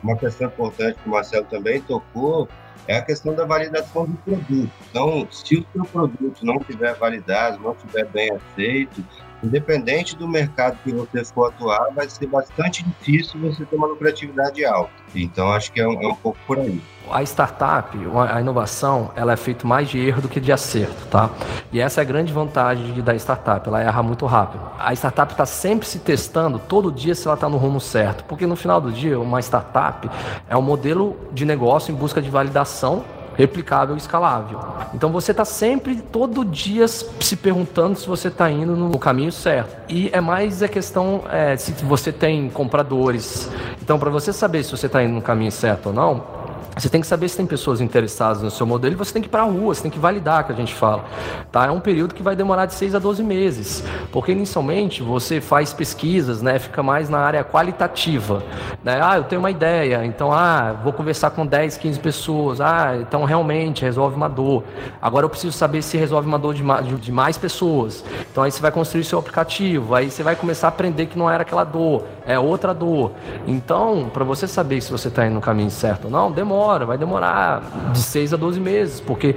uma 0.03 0.15
questão 0.17 0.47
importante 0.47 0.97
que 1.01 1.07
o 1.07 1.11
Marcelo 1.11 1.45
também 1.45 1.81
tocou 1.81 2.47
é 2.87 2.97
a 2.97 3.01
questão 3.01 3.33
da 3.33 3.45
validação 3.45 4.05
do 4.05 4.17
produto. 4.17 4.71
Então, 4.89 5.27
se 5.31 5.57
o 5.57 5.65
seu 5.71 5.85
produto 5.85 6.43
não 6.43 6.57
estiver 6.57 6.95
validado, 6.95 7.59
não 7.59 7.73
estiver 7.73 8.05
bem 8.05 8.31
aceito, 8.31 9.03
independente 9.43 10.15
do 10.15 10.27
mercado 10.27 10.77
que 10.83 10.91
você 10.91 11.23
for 11.25 11.47
atuar, 11.47 11.89
vai 11.93 12.09
ser 12.09 12.27
bastante 12.27 12.83
difícil 12.83 13.39
você 13.39 13.65
ter 13.65 13.75
uma 13.75 13.87
lucratividade 13.87 14.65
alta. 14.65 14.91
Então, 15.15 15.51
acho 15.51 15.71
que 15.71 15.79
é 15.79 15.87
um, 15.87 16.01
é 16.01 16.07
um 16.07 16.15
pouco 16.15 16.37
por 16.45 16.59
aí. 16.59 16.81
A 17.09 17.23
startup, 17.23 17.97
a 18.29 18.39
inovação, 18.39 19.11
ela 19.15 19.33
é 19.33 19.35
feita 19.35 19.67
mais 19.67 19.89
de 19.89 19.97
erro 19.97 20.21
do 20.21 20.29
que 20.29 20.39
de 20.39 20.51
acerto, 20.51 21.07
tá? 21.07 21.31
E 21.71 21.79
essa 21.79 22.01
é 22.01 22.03
a 22.03 22.05
grande 22.05 22.31
vantagem 22.31 23.01
da 23.01 23.15
startup, 23.15 23.67
ela 23.67 23.81
erra 23.81 24.03
muito 24.03 24.27
rápido. 24.27 24.61
A 24.77 24.93
startup 24.93 25.31
está 25.31 25.45
sempre 25.45 25.87
se 25.87 25.99
testando, 25.99 26.59
todo 26.59 26.91
dia 26.91 27.15
se 27.15 27.25
ela 27.27 27.33
está 27.33 27.49
no 27.49 27.57
rumo 27.57 27.81
certo, 27.81 28.23
porque 28.25 28.45
no 28.45 28.55
final 28.55 28.79
do 28.79 28.91
dia, 28.91 29.19
uma 29.19 29.39
startup 29.39 30.07
é 30.47 30.55
um 30.55 30.61
modelo 30.61 31.17
de 31.31 31.45
negócio 31.45 31.91
em 31.91 31.95
busca 31.95 32.21
de 32.21 32.29
validação 32.29 33.03
replicável 33.39 33.95
e 33.95 33.97
escalável. 33.97 34.59
Então 34.93 35.09
você 35.13 35.31
está 35.31 35.45
sempre, 35.45 35.95
todo 36.01 36.43
dia, 36.43 36.85
se 36.89 37.37
perguntando 37.37 37.97
se 37.97 38.05
você 38.05 38.27
está 38.27 38.51
indo 38.51 38.75
no 38.75 38.99
caminho 38.99 39.31
certo. 39.31 39.77
E 39.87 40.09
é 40.11 40.19
mais 40.19 40.61
a 40.61 40.67
questão 40.67 41.23
é, 41.31 41.55
se 41.55 41.71
você 41.85 42.11
tem 42.11 42.49
compradores. 42.49 43.49
Então, 43.81 43.97
para 43.97 44.09
você 44.09 44.33
saber 44.33 44.63
se 44.63 44.71
você 44.71 44.87
está 44.87 45.01
indo 45.01 45.13
no 45.13 45.21
caminho 45.21 45.51
certo 45.53 45.87
ou 45.87 45.93
não, 45.93 46.38
você 46.79 46.89
tem 46.89 47.01
que 47.01 47.07
saber 47.07 47.27
se 47.27 47.35
tem 47.35 47.45
pessoas 47.45 47.81
interessadas 47.81 48.41
no 48.41 48.49
seu 48.49 48.65
modelo 48.65 48.93
e 48.93 48.97
você 48.97 49.11
tem 49.11 49.21
que 49.21 49.27
ir 49.27 49.31
para 49.31 49.41
a 49.41 49.45
rua, 49.45 49.73
você 49.73 49.81
tem 49.81 49.91
que 49.91 49.99
validar, 49.99 50.45
que 50.45 50.51
a 50.51 50.55
gente 50.55 50.73
fala. 50.73 51.03
Tá? 51.51 51.65
É 51.65 51.71
um 51.71 51.79
período 51.79 52.13
que 52.13 52.23
vai 52.23 52.35
demorar 52.35 52.65
de 52.65 52.73
6 52.73 52.95
a 52.95 52.99
12 52.99 53.21
meses, 53.23 53.83
porque 54.11 54.31
inicialmente 54.31 55.03
você 55.03 55.41
faz 55.41 55.73
pesquisas, 55.73 56.41
né? 56.41 56.57
fica 56.57 56.81
mais 56.81 57.09
na 57.09 57.19
área 57.19 57.43
qualitativa. 57.43 58.43
Né? 58.83 58.99
Ah, 59.01 59.17
eu 59.17 59.23
tenho 59.23 59.41
uma 59.41 59.51
ideia, 59.51 60.05
então 60.05 60.31
ah, 60.31 60.73
vou 60.83 60.93
conversar 60.93 61.31
com 61.31 61.45
10, 61.45 61.77
15 61.77 61.99
pessoas. 61.99 62.61
Ah, 62.61 62.97
então 62.99 63.25
realmente 63.25 63.83
resolve 63.83 64.15
uma 64.15 64.29
dor. 64.29 64.63
Agora 65.01 65.25
eu 65.25 65.29
preciso 65.29 65.57
saber 65.57 65.81
se 65.81 65.97
resolve 65.97 66.27
uma 66.27 66.39
dor 66.39 66.53
de 66.53 66.63
mais, 66.63 67.01
de 67.01 67.11
mais 67.11 67.37
pessoas. 67.37 68.03
Então 68.31 68.43
aí 68.43 68.51
você 68.51 68.61
vai 68.61 68.71
construir 68.71 69.03
seu 69.03 69.19
aplicativo, 69.19 69.95
aí 69.95 70.09
você 70.09 70.23
vai 70.23 70.35
começar 70.35 70.67
a 70.67 70.69
aprender 70.69 71.07
que 71.07 71.17
não 71.17 71.29
era 71.29 71.41
aquela 71.41 71.63
dor, 71.63 72.03
é 72.25 72.39
outra 72.39 72.73
dor. 72.73 73.11
Então, 73.45 74.09
para 74.13 74.23
você 74.23 74.47
saber 74.47 74.81
se 74.81 74.91
você 74.91 75.09
está 75.09 75.25
indo 75.25 75.35
no 75.35 75.41
caminho 75.41 75.71
certo 75.71 76.05
ou 76.05 76.11
não, 76.11 76.31
demora 76.31 76.68
demora, 76.69 76.85
vai 76.85 76.97
demorar 76.97 77.61
de 77.91 77.99
6 77.99 78.33
a 78.33 78.37
12 78.37 78.59
meses, 78.59 78.99
porque 78.99 79.35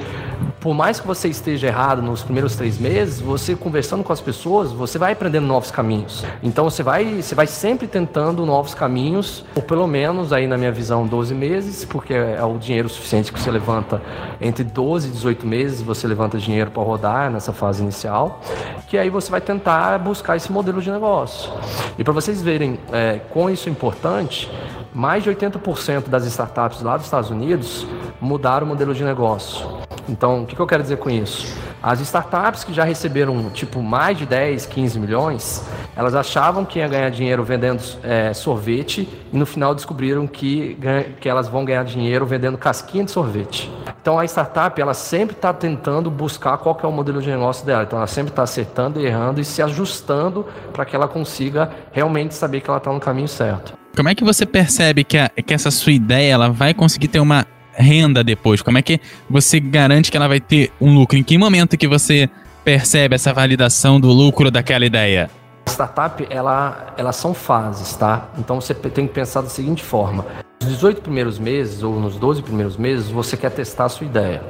por 0.61 0.75
mais 0.75 1.01
que 1.01 1.07
você 1.07 1.29
esteja 1.29 1.67
errado 1.67 2.03
nos 2.03 2.23
primeiros 2.23 2.55
três 2.55 2.79
meses, 2.79 3.21
você 3.21 3.57
conversando 3.57 4.05
com 4.05 4.12
as 4.12 4.21
pessoas, 4.21 4.71
você 4.71 4.99
vai 4.99 5.12
aprendendo 5.12 5.47
novos 5.47 5.71
caminhos. 5.71 6.25
Então 6.43 6.69
você 6.69 6.83
vai, 6.83 7.23
você 7.23 7.35
vai 7.35 7.47
sempre 7.47 7.89
tentando 7.89 8.45
novos 8.45 8.75
caminhos, 8.75 9.45
ou 9.55 9.62
pelo 9.62 9.87
menos 9.87 10.33
aí 10.33 10.47
na 10.47 10.57
minha 10.57 10.71
visão 10.71 11.07
12 11.07 11.35
meses, 11.35 11.85
porque 11.85 12.15
é 12.15 12.45
o 12.45 12.59
dinheiro 12.59 12.89
suficiente 12.89 13.33
que 13.33 13.41
você 13.41 13.51
levanta 13.51 14.03
entre 14.41 14.62
12 14.62 15.09
e 15.09 15.11
18 15.12 15.47
meses, 15.47 15.83
você 15.83 16.07
levanta 16.07 16.39
dinheiro 16.39 16.71
para 16.71 16.83
rodar 16.83 17.31
nessa 17.31 17.53
fase 17.53 17.83
inicial, 17.83 18.41
que 18.89 18.99
aí 18.99 19.09
você 19.11 19.31
vai 19.31 19.41
tentar 19.41 19.99
buscar 19.99 20.37
esse 20.37 20.53
modelo 20.53 20.81
de 20.81 20.91
negócio. 20.91 21.51
E 21.99 22.05
para 22.05 22.12
vocês 22.12 22.43
verem 22.43 22.79
é, 22.93 23.21
quão 23.31 23.51
isso 23.51 23.69
é 23.69 23.73
importante, 23.73 24.51
mais 24.95 25.23
de 25.23 25.31
80% 25.31 26.09
das 26.09 26.27
startups 26.27 26.83
lá 26.83 26.97
dos 26.97 27.07
Estados 27.07 27.31
Unidos 27.31 27.87
mudaram 28.21 28.67
o 28.67 28.69
modelo 28.69 28.95
de 28.95 29.05
negócio. 29.05 29.67
Então, 30.09 30.43
o 30.43 30.47
que 30.47 30.59
eu 30.59 30.67
quero 30.67 30.83
dizer 30.83 30.97
com 30.97 31.09
isso? 31.09 31.57
As 31.83 32.01
startups 32.01 32.63
que 32.63 32.73
já 32.73 32.85
receberam 32.85 33.51
tipo 33.51 33.83
mais 33.83 34.17
de 34.17 34.25
10, 34.25 34.67
15 34.67 35.01
milhões, 35.01 35.65
elas 35.97 36.15
achavam 36.15 36.65
que 36.65 36.79
ia 36.79 36.87
ganhar 36.87 37.11
dinheiro 37.11 37.43
vendendo 37.43 37.83
é, 38.05 38.33
sorvete 38.33 39.09
e 39.33 39.37
no 39.37 39.45
final 39.45 39.75
descobriram 39.75 40.27
que, 40.27 40.79
que 41.21 41.29
elas 41.29 41.49
vão 41.49 41.65
ganhar 41.65 41.85
dinheiro 41.85 42.25
vendendo 42.25 42.57
casquinha 42.57 43.05
de 43.05 43.11
sorvete. 43.11 43.71
Então 44.01 44.19
a 44.19 44.25
startup 44.25 44.81
ela 44.81 44.95
sempre 44.95 45.35
está 45.35 45.53
tentando 45.53 46.11
buscar 46.11 46.57
qual 46.59 46.79
é 46.83 46.87
o 46.87 46.93
modelo 46.93 47.21
de 47.21 47.31
negócio 47.31 47.67
dela. 47.67 47.83
Então 47.83 47.99
ela 47.99 48.07
sempre 48.07 48.31
está 48.31 48.43
acertando 48.43 49.01
errando 49.01 49.41
e 49.41 49.45
se 49.45 49.61
ajustando 49.61 50.47
para 50.73 50.85
que 50.85 50.95
ela 50.95 51.09
consiga 51.09 51.71
realmente 51.91 52.35
saber 52.35 52.61
que 52.61 52.71
ela 52.71 52.79
está 52.79 52.93
no 52.93 53.01
caminho 53.01 53.29
certo. 53.29 53.82
Como 53.95 54.09
é 54.09 54.15
que 54.15 54.25
você 54.25 54.47
percebe 54.47 55.05
que, 55.05 55.19
a, 55.19 55.29
que 55.29 55.53
essa 55.53 55.71
sua 55.71 55.93
ideia 55.93 56.33
ela 56.33 56.49
vai 56.49 56.73
conseguir 56.73 57.09
ter 57.09 57.21
uma 57.21 57.47
renda 57.75 58.25
depois? 58.25 58.63
Como 58.63 58.79
é 58.79 58.83
que 58.83 58.99
você 59.29 59.61
garante 59.61 60.11
que 60.11 60.17
ela 60.17 60.29
vai 60.29 60.41
ter 60.41 60.73
um 60.81 60.95
lucro? 60.95 61.19
Em 61.19 61.23
que 61.23 61.37
momento 61.37 61.77
que 61.77 61.87
você 61.87 62.29
percebe 62.65 63.17
essa 63.17 63.35
validação 63.35 64.01
do 64.01 64.09
lucro 64.09 64.51
daquela 64.51 64.87
ideia? 64.87 65.31
Startup, 65.69 66.27
ela, 66.31 66.95
elas 66.97 67.17
são 67.17 67.35
fases, 67.35 67.95
tá? 67.95 68.29
Então 68.39 68.61
você 68.61 68.73
tem 68.73 69.07
que 69.07 69.13
pensar 69.13 69.43
da 69.43 69.51
seguinte 69.51 69.83
forma: 69.83 70.25
nos 70.63 70.71
18 70.71 71.03
primeiros 71.03 71.39
meses 71.39 71.83
ou 71.83 72.01
nos 72.01 72.17
12 72.17 72.43
primeiros 72.43 72.79
meses, 72.79 73.11
você 73.11 73.37
quer 73.37 73.51
testar 73.51 73.85
a 73.85 73.89
sua 73.91 74.07
ideia. 74.07 74.43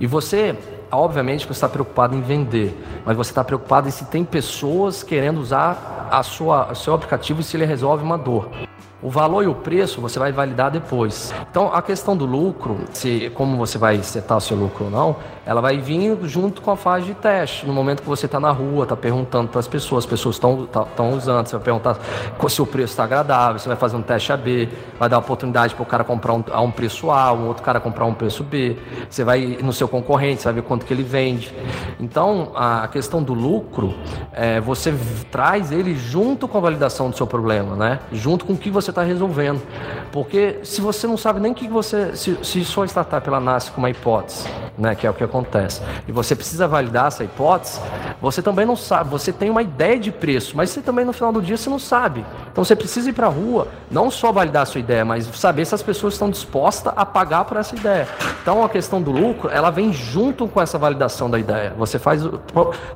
E 0.00 0.08
você, 0.08 0.56
obviamente, 0.90 1.46
você 1.46 1.52
está 1.52 1.68
preocupado 1.68 2.16
em 2.16 2.20
vender, 2.20 2.76
mas 3.06 3.16
você 3.16 3.30
está 3.30 3.44
preocupado 3.44 3.86
em 3.86 3.92
se 3.92 4.06
tem 4.06 4.24
pessoas 4.24 5.04
querendo 5.04 5.38
usar 5.38 6.08
a 6.10 6.22
sua, 6.24 6.72
o 6.72 6.74
seu 6.74 6.94
aplicativo 6.94 7.40
e 7.40 7.44
se 7.44 7.56
ele 7.56 7.64
resolve 7.64 8.02
uma 8.02 8.18
dor. 8.18 8.50
O 9.00 9.10
valor 9.10 9.44
e 9.44 9.46
o 9.46 9.54
preço 9.54 10.00
você 10.00 10.18
vai 10.18 10.32
validar 10.32 10.72
depois. 10.72 11.32
Então 11.48 11.72
a 11.72 11.80
questão 11.80 12.16
do 12.16 12.26
lucro, 12.26 12.80
se 12.92 13.30
como 13.30 13.56
você 13.56 13.78
vai 13.78 14.02
setar 14.02 14.36
o 14.38 14.40
seu 14.40 14.56
lucro 14.56 14.86
ou 14.86 14.90
não, 14.90 15.16
ela 15.48 15.62
vai 15.62 15.78
vir 15.78 16.14
junto 16.24 16.60
com 16.60 16.70
a 16.70 16.76
fase 16.76 17.06
de 17.06 17.14
teste. 17.14 17.66
No 17.66 17.72
momento 17.72 18.02
que 18.02 18.08
você 18.08 18.26
está 18.26 18.38
na 18.38 18.50
rua, 18.50 18.82
está 18.82 18.94
perguntando 18.94 19.48
para 19.48 19.58
as 19.58 19.66
pessoas, 19.66 20.04
as 20.04 20.10
pessoas 20.10 20.36
estão 20.36 20.66
tá, 20.66 21.02
usando, 21.02 21.46
você 21.46 21.56
vai 21.56 21.64
perguntar 21.64 21.96
se 22.48 22.60
o 22.60 22.66
preço 22.66 22.92
está 22.92 23.04
agradável, 23.04 23.58
você 23.58 23.66
vai 23.66 23.76
fazer 23.76 23.96
um 23.96 24.02
teste 24.02 24.30
AB, 24.30 24.68
vai 24.98 25.08
dar 25.08 25.16
oportunidade 25.16 25.74
para 25.74 25.82
o 25.82 25.86
cara 25.86 26.04
comprar 26.04 26.34
um, 26.34 26.44
a 26.52 26.60
um 26.60 26.70
preço 26.70 27.10
A, 27.10 27.32
um 27.32 27.46
outro 27.46 27.62
cara 27.62 27.80
comprar 27.80 28.04
um 28.04 28.12
preço 28.12 28.44
B. 28.44 28.76
Você 29.08 29.24
vai 29.24 29.58
no 29.62 29.72
seu 29.72 29.88
concorrente, 29.88 30.42
você 30.42 30.48
vai 30.48 30.54
ver 30.54 30.62
quanto 30.62 30.84
que 30.84 30.92
ele 30.92 31.02
vende. 31.02 31.50
Então 31.98 32.52
a 32.54 32.86
questão 32.88 33.22
do 33.22 33.32
lucro, 33.32 33.94
é, 34.32 34.60
você 34.60 34.94
traz 35.30 35.72
ele 35.72 35.94
junto 35.94 36.46
com 36.46 36.58
a 36.58 36.60
validação 36.60 37.08
do 37.08 37.16
seu 37.16 37.26
problema, 37.26 37.74
né? 37.74 38.00
Junto 38.12 38.44
com 38.44 38.52
o 38.52 38.56
que 38.58 38.70
você 38.70 38.90
está 38.90 39.02
resolvendo. 39.02 39.62
Porque 40.12 40.58
se 40.62 40.82
você 40.82 41.06
não 41.06 41.16
sabe 41.16 41.40
nem 41.40 41.54
que 41.54 41.66
você. 41.68 42.14
Se, 42.14 42.38
se 42.42 42.64
sua 42.66 42.86
startup 42.86 43.26
ela 43.26 43.40
nasce 43.40 43.70
com 43.70 43.78
uma 43.78 43.88
hipótese, 43.88 44.46
né, 44.76 44.94
que 44.94 45.06
é 45.06 45.10
o 45.10 45.14
que 45.14 45.24
acontece, 45.24 45.37
e 46.06 46.12
você 46.12 46.34
precisa 46.34 46.66
validar 46.66 47.06
essa 47.06 47.24
hipótese, 47.24 47.80
você 48.20 48.42
também 48.42 48.66
não 48.66 48.76
sabe. 48.76 49.10
Você 49.10 49.32
tem 49.32 49.50
uma 49.50 49.62
ideia 49.62 49.98
de 49.98 50.10
preço, 50.10 50.56
mas 50.56 50.70
você 50.70 50.80
também 50.80 51.04
no 51.04 51.12
final 51.12 51.32
do 51.32 51.40
dia 51.40 51.56
você 51.56 51.70
não 51.70 51.78
sabe. 51.78 52.24
Então 52.50 52.64
você 52.64 52.74
precisa 52.74 53.10
ir 53.10 53.12
para 53.12 53.26
a 53.26 53.30
rua, 53.30 53.68
não 53.90 54.10
só 54.10 54.32
validar 54.32 54.62
a 54.62 54.66
sua 54.66 54.80
ideia, 54.80 55.04
mas 55.04 55.26
saber 55.34 55.64
se 55.64 55.74
as 55.74 55.82
pessoas 55.82 56.14
estão 56.14 56.30
dispostas 56.30 56.92
a 56.96 57.04
pagar 57.04 57.44
por 57.44 57.56
essa 57.56 57.76
ideia. 57.76 58.08
Então 58.42 58.64
a 58.64 58.68
questão 58.68 59.00
do 59.00 59.10
lucro, 59.10 59.50
ela 59.50 59.70
vem 59.70 59.92
junto 59.92 60.48
com 60.48 60.60
essa 60.60 60.78
validação 60.78 61.30
da 61.30 61.38
ideia. 61.38 61.74
Você 61.78 61.98
faz. 61.98 62.22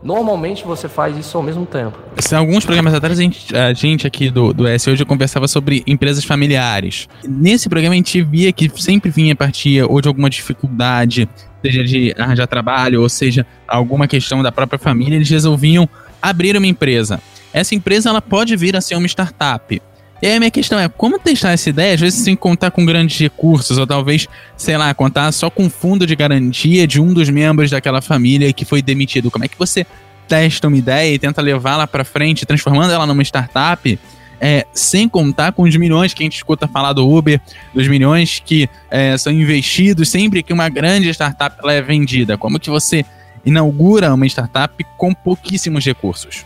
Normalmente 0.03 0.65
você 0.65 0.89
faz 0.89 1.17
isso 1.17 1.37
ao 1.37 1.43
mesmo 1.43 1.67
tempo. 1.67 1.99
Se 2.19 2.35
alguns 2.35 2.65
programas 2.65 2.95
atrás, 2.95 3.19
a 3.19 3.23
gente, 3.23 3.57
a 3.57 3.73
gente 3.73 4.07
aqui 4.07 4.31
do, 4.31 4.53
do 4.53 4.67
S 4.67 4.89
hoje 4.91 5.05
conversava 5.05 5.49
sobre 5.49 5.83
empresas 5.87 6.25
familiares. 6.25 7.09
Nesse 7.25 7.69
programa 7.69 7.95
a 7.95 7.97
gente 7.97 8.23
via 8.23 8.53
que 8.53 8.71
sempre 8.81 9.11
vinha 9.11 9.35
partir 9.35 9.83
ou 9.83 10.01
de 10.01 10.09
alguma 10.09 10.29
dificuldade, 10.29 11.29
seja 11.63 11.85
de 11.85 12.15
arranjar 12.19 12.47
trabalho, 12.47 13.03
ou 13.03 13.09
seja, 13.09 13.47
alguma 13.67 14.07
questão 14.09 14.43
da 14.43 14.53
própria 14.53 14.79
família, 14.79 15.17
eles 15.17 15.31
resolviam 15.31 15.89
abrir 16.21 16.57
uma 16.57 16.67
empresa. 16.67 17.21
Essa 17.53 17.75
empresa 17.75 18.11
ela 18.11 18.21
pode 18.21 18.57
vir 18.57 18.77
a 18.77 18.81
ser 18.81 18.97
uma 18.97 19.07
startup. 19.07 19.81
E 20.23 20.27
aí 20.27 20.37
a 20.37 20.39
minha 20.39 20.51
questão 20.51 20.79
é, 20.79 20.89
como 20.89 21.19
testar 21.19 21.51
essa 21.51 21.69
ideia, 21.69 21.95
às 21.95 22.01
vezes 22.01 22.23
sem 22.23 22.37
contar 22.37 22.71
com 22.71 22.87
grandes 22.87 23.19
recursos, 23.19 23.77
ou 23.77 23.87
talvez, 23.87 24.29
sei 24.57 24.77
lá, 24.77 24.95
contar 24.95 25.33
só 25.33 25.51
com 25.51 25.69
fundo 25.69 26.07
de 26.07 26.15
garantia 26.15 26.87
de 26.87 27.01
um 27.01 27.13
dos 27.13 27.29
membros 27.29 27.71
daquela 27.71 28.01
família 28.01 28.53
que 28.53 28.65
foi 28.65 28.81
demitido. 28.81 29.31
Como 29.31 29.45
é 29.45 29.49
que 29.49 29.59
você 29.59 29.85
testa 30.29 30.69
uma 30.69 30.77
ideia 30.77 31.13
e 31.13 31.19
tenta 31.19 31.43
levá-la 31.43 31.89
para 31.89 32.05
frente, 32.05 32.47
transformando 32.47 32.93
ela 32.93 33.05
numa 33.05 33.23
startup 33.23 33.99
é, 34.41 34.67
sem 34.73 35.09
contar 35.09 35.53
com 35.53 35.63
os 35.63 35.77
milhões 35.77 36.13
que 36.13 36.23
a 36.23 36.27
gente 36.27 36.37
escuta 36.37 36.67
falar 36.67 36.93
do 36.93 37.09
Uber, 37.09 37.41
dos 37.75 37.89
milhões 37.89 38.43
que 38.45 38.69
é, 38.91 39.17
são 39.17 39.33
investidos 39.33 40.09
sempre 40.09 40.43
que 40.43 40.53
uma 40.53 40.69
grande 40.69 41.09
startup 41.11 41.57
é 41.69 41.81
vendida. 41.81 42.37
Como 42.37 42.59
que 42.59 42.71
você 42.71 43.05
inaugura 43.45 44.13
uma 44.13 44.27
startup 44.27 44.85
com 44.97 45.15
pouquíssimos 45.15 45.85
recursos? 45.85 46.45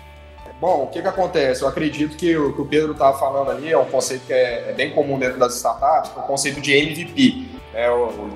Bom, 0.60 0.84
o 0.84 0.86
que, 0.86 1.02
que 1.02 1.08
acontece? 1.08 1.62
Eu 1.62 1.68
acredito 1.68 2.16
que 2.16 2.34
o 2.36 2.52
que 2.54 2.60
o 2.62 2.64
Pedro 2.64 2.92
estava 2.92 3.18
falando 3.18 3.50
ali 3.50 3.70
é 3.70 3.78
um 3.78 3.84
conceito 3.84 4.26
que 4.26 4.32
é, 4.32 4.70
é, 4.70 4.72
bem 4.72 4.90
comum 4.90 5.18
dentro 5.18 5.38
das 5.38 5.54
startups, 5.56 6.12
é 6.16 6.18
o 6.18 6.22
conceito 6.22 6.62
de 6.62 6.72
MVP. 6.72 7.46
É, 7.74 7.88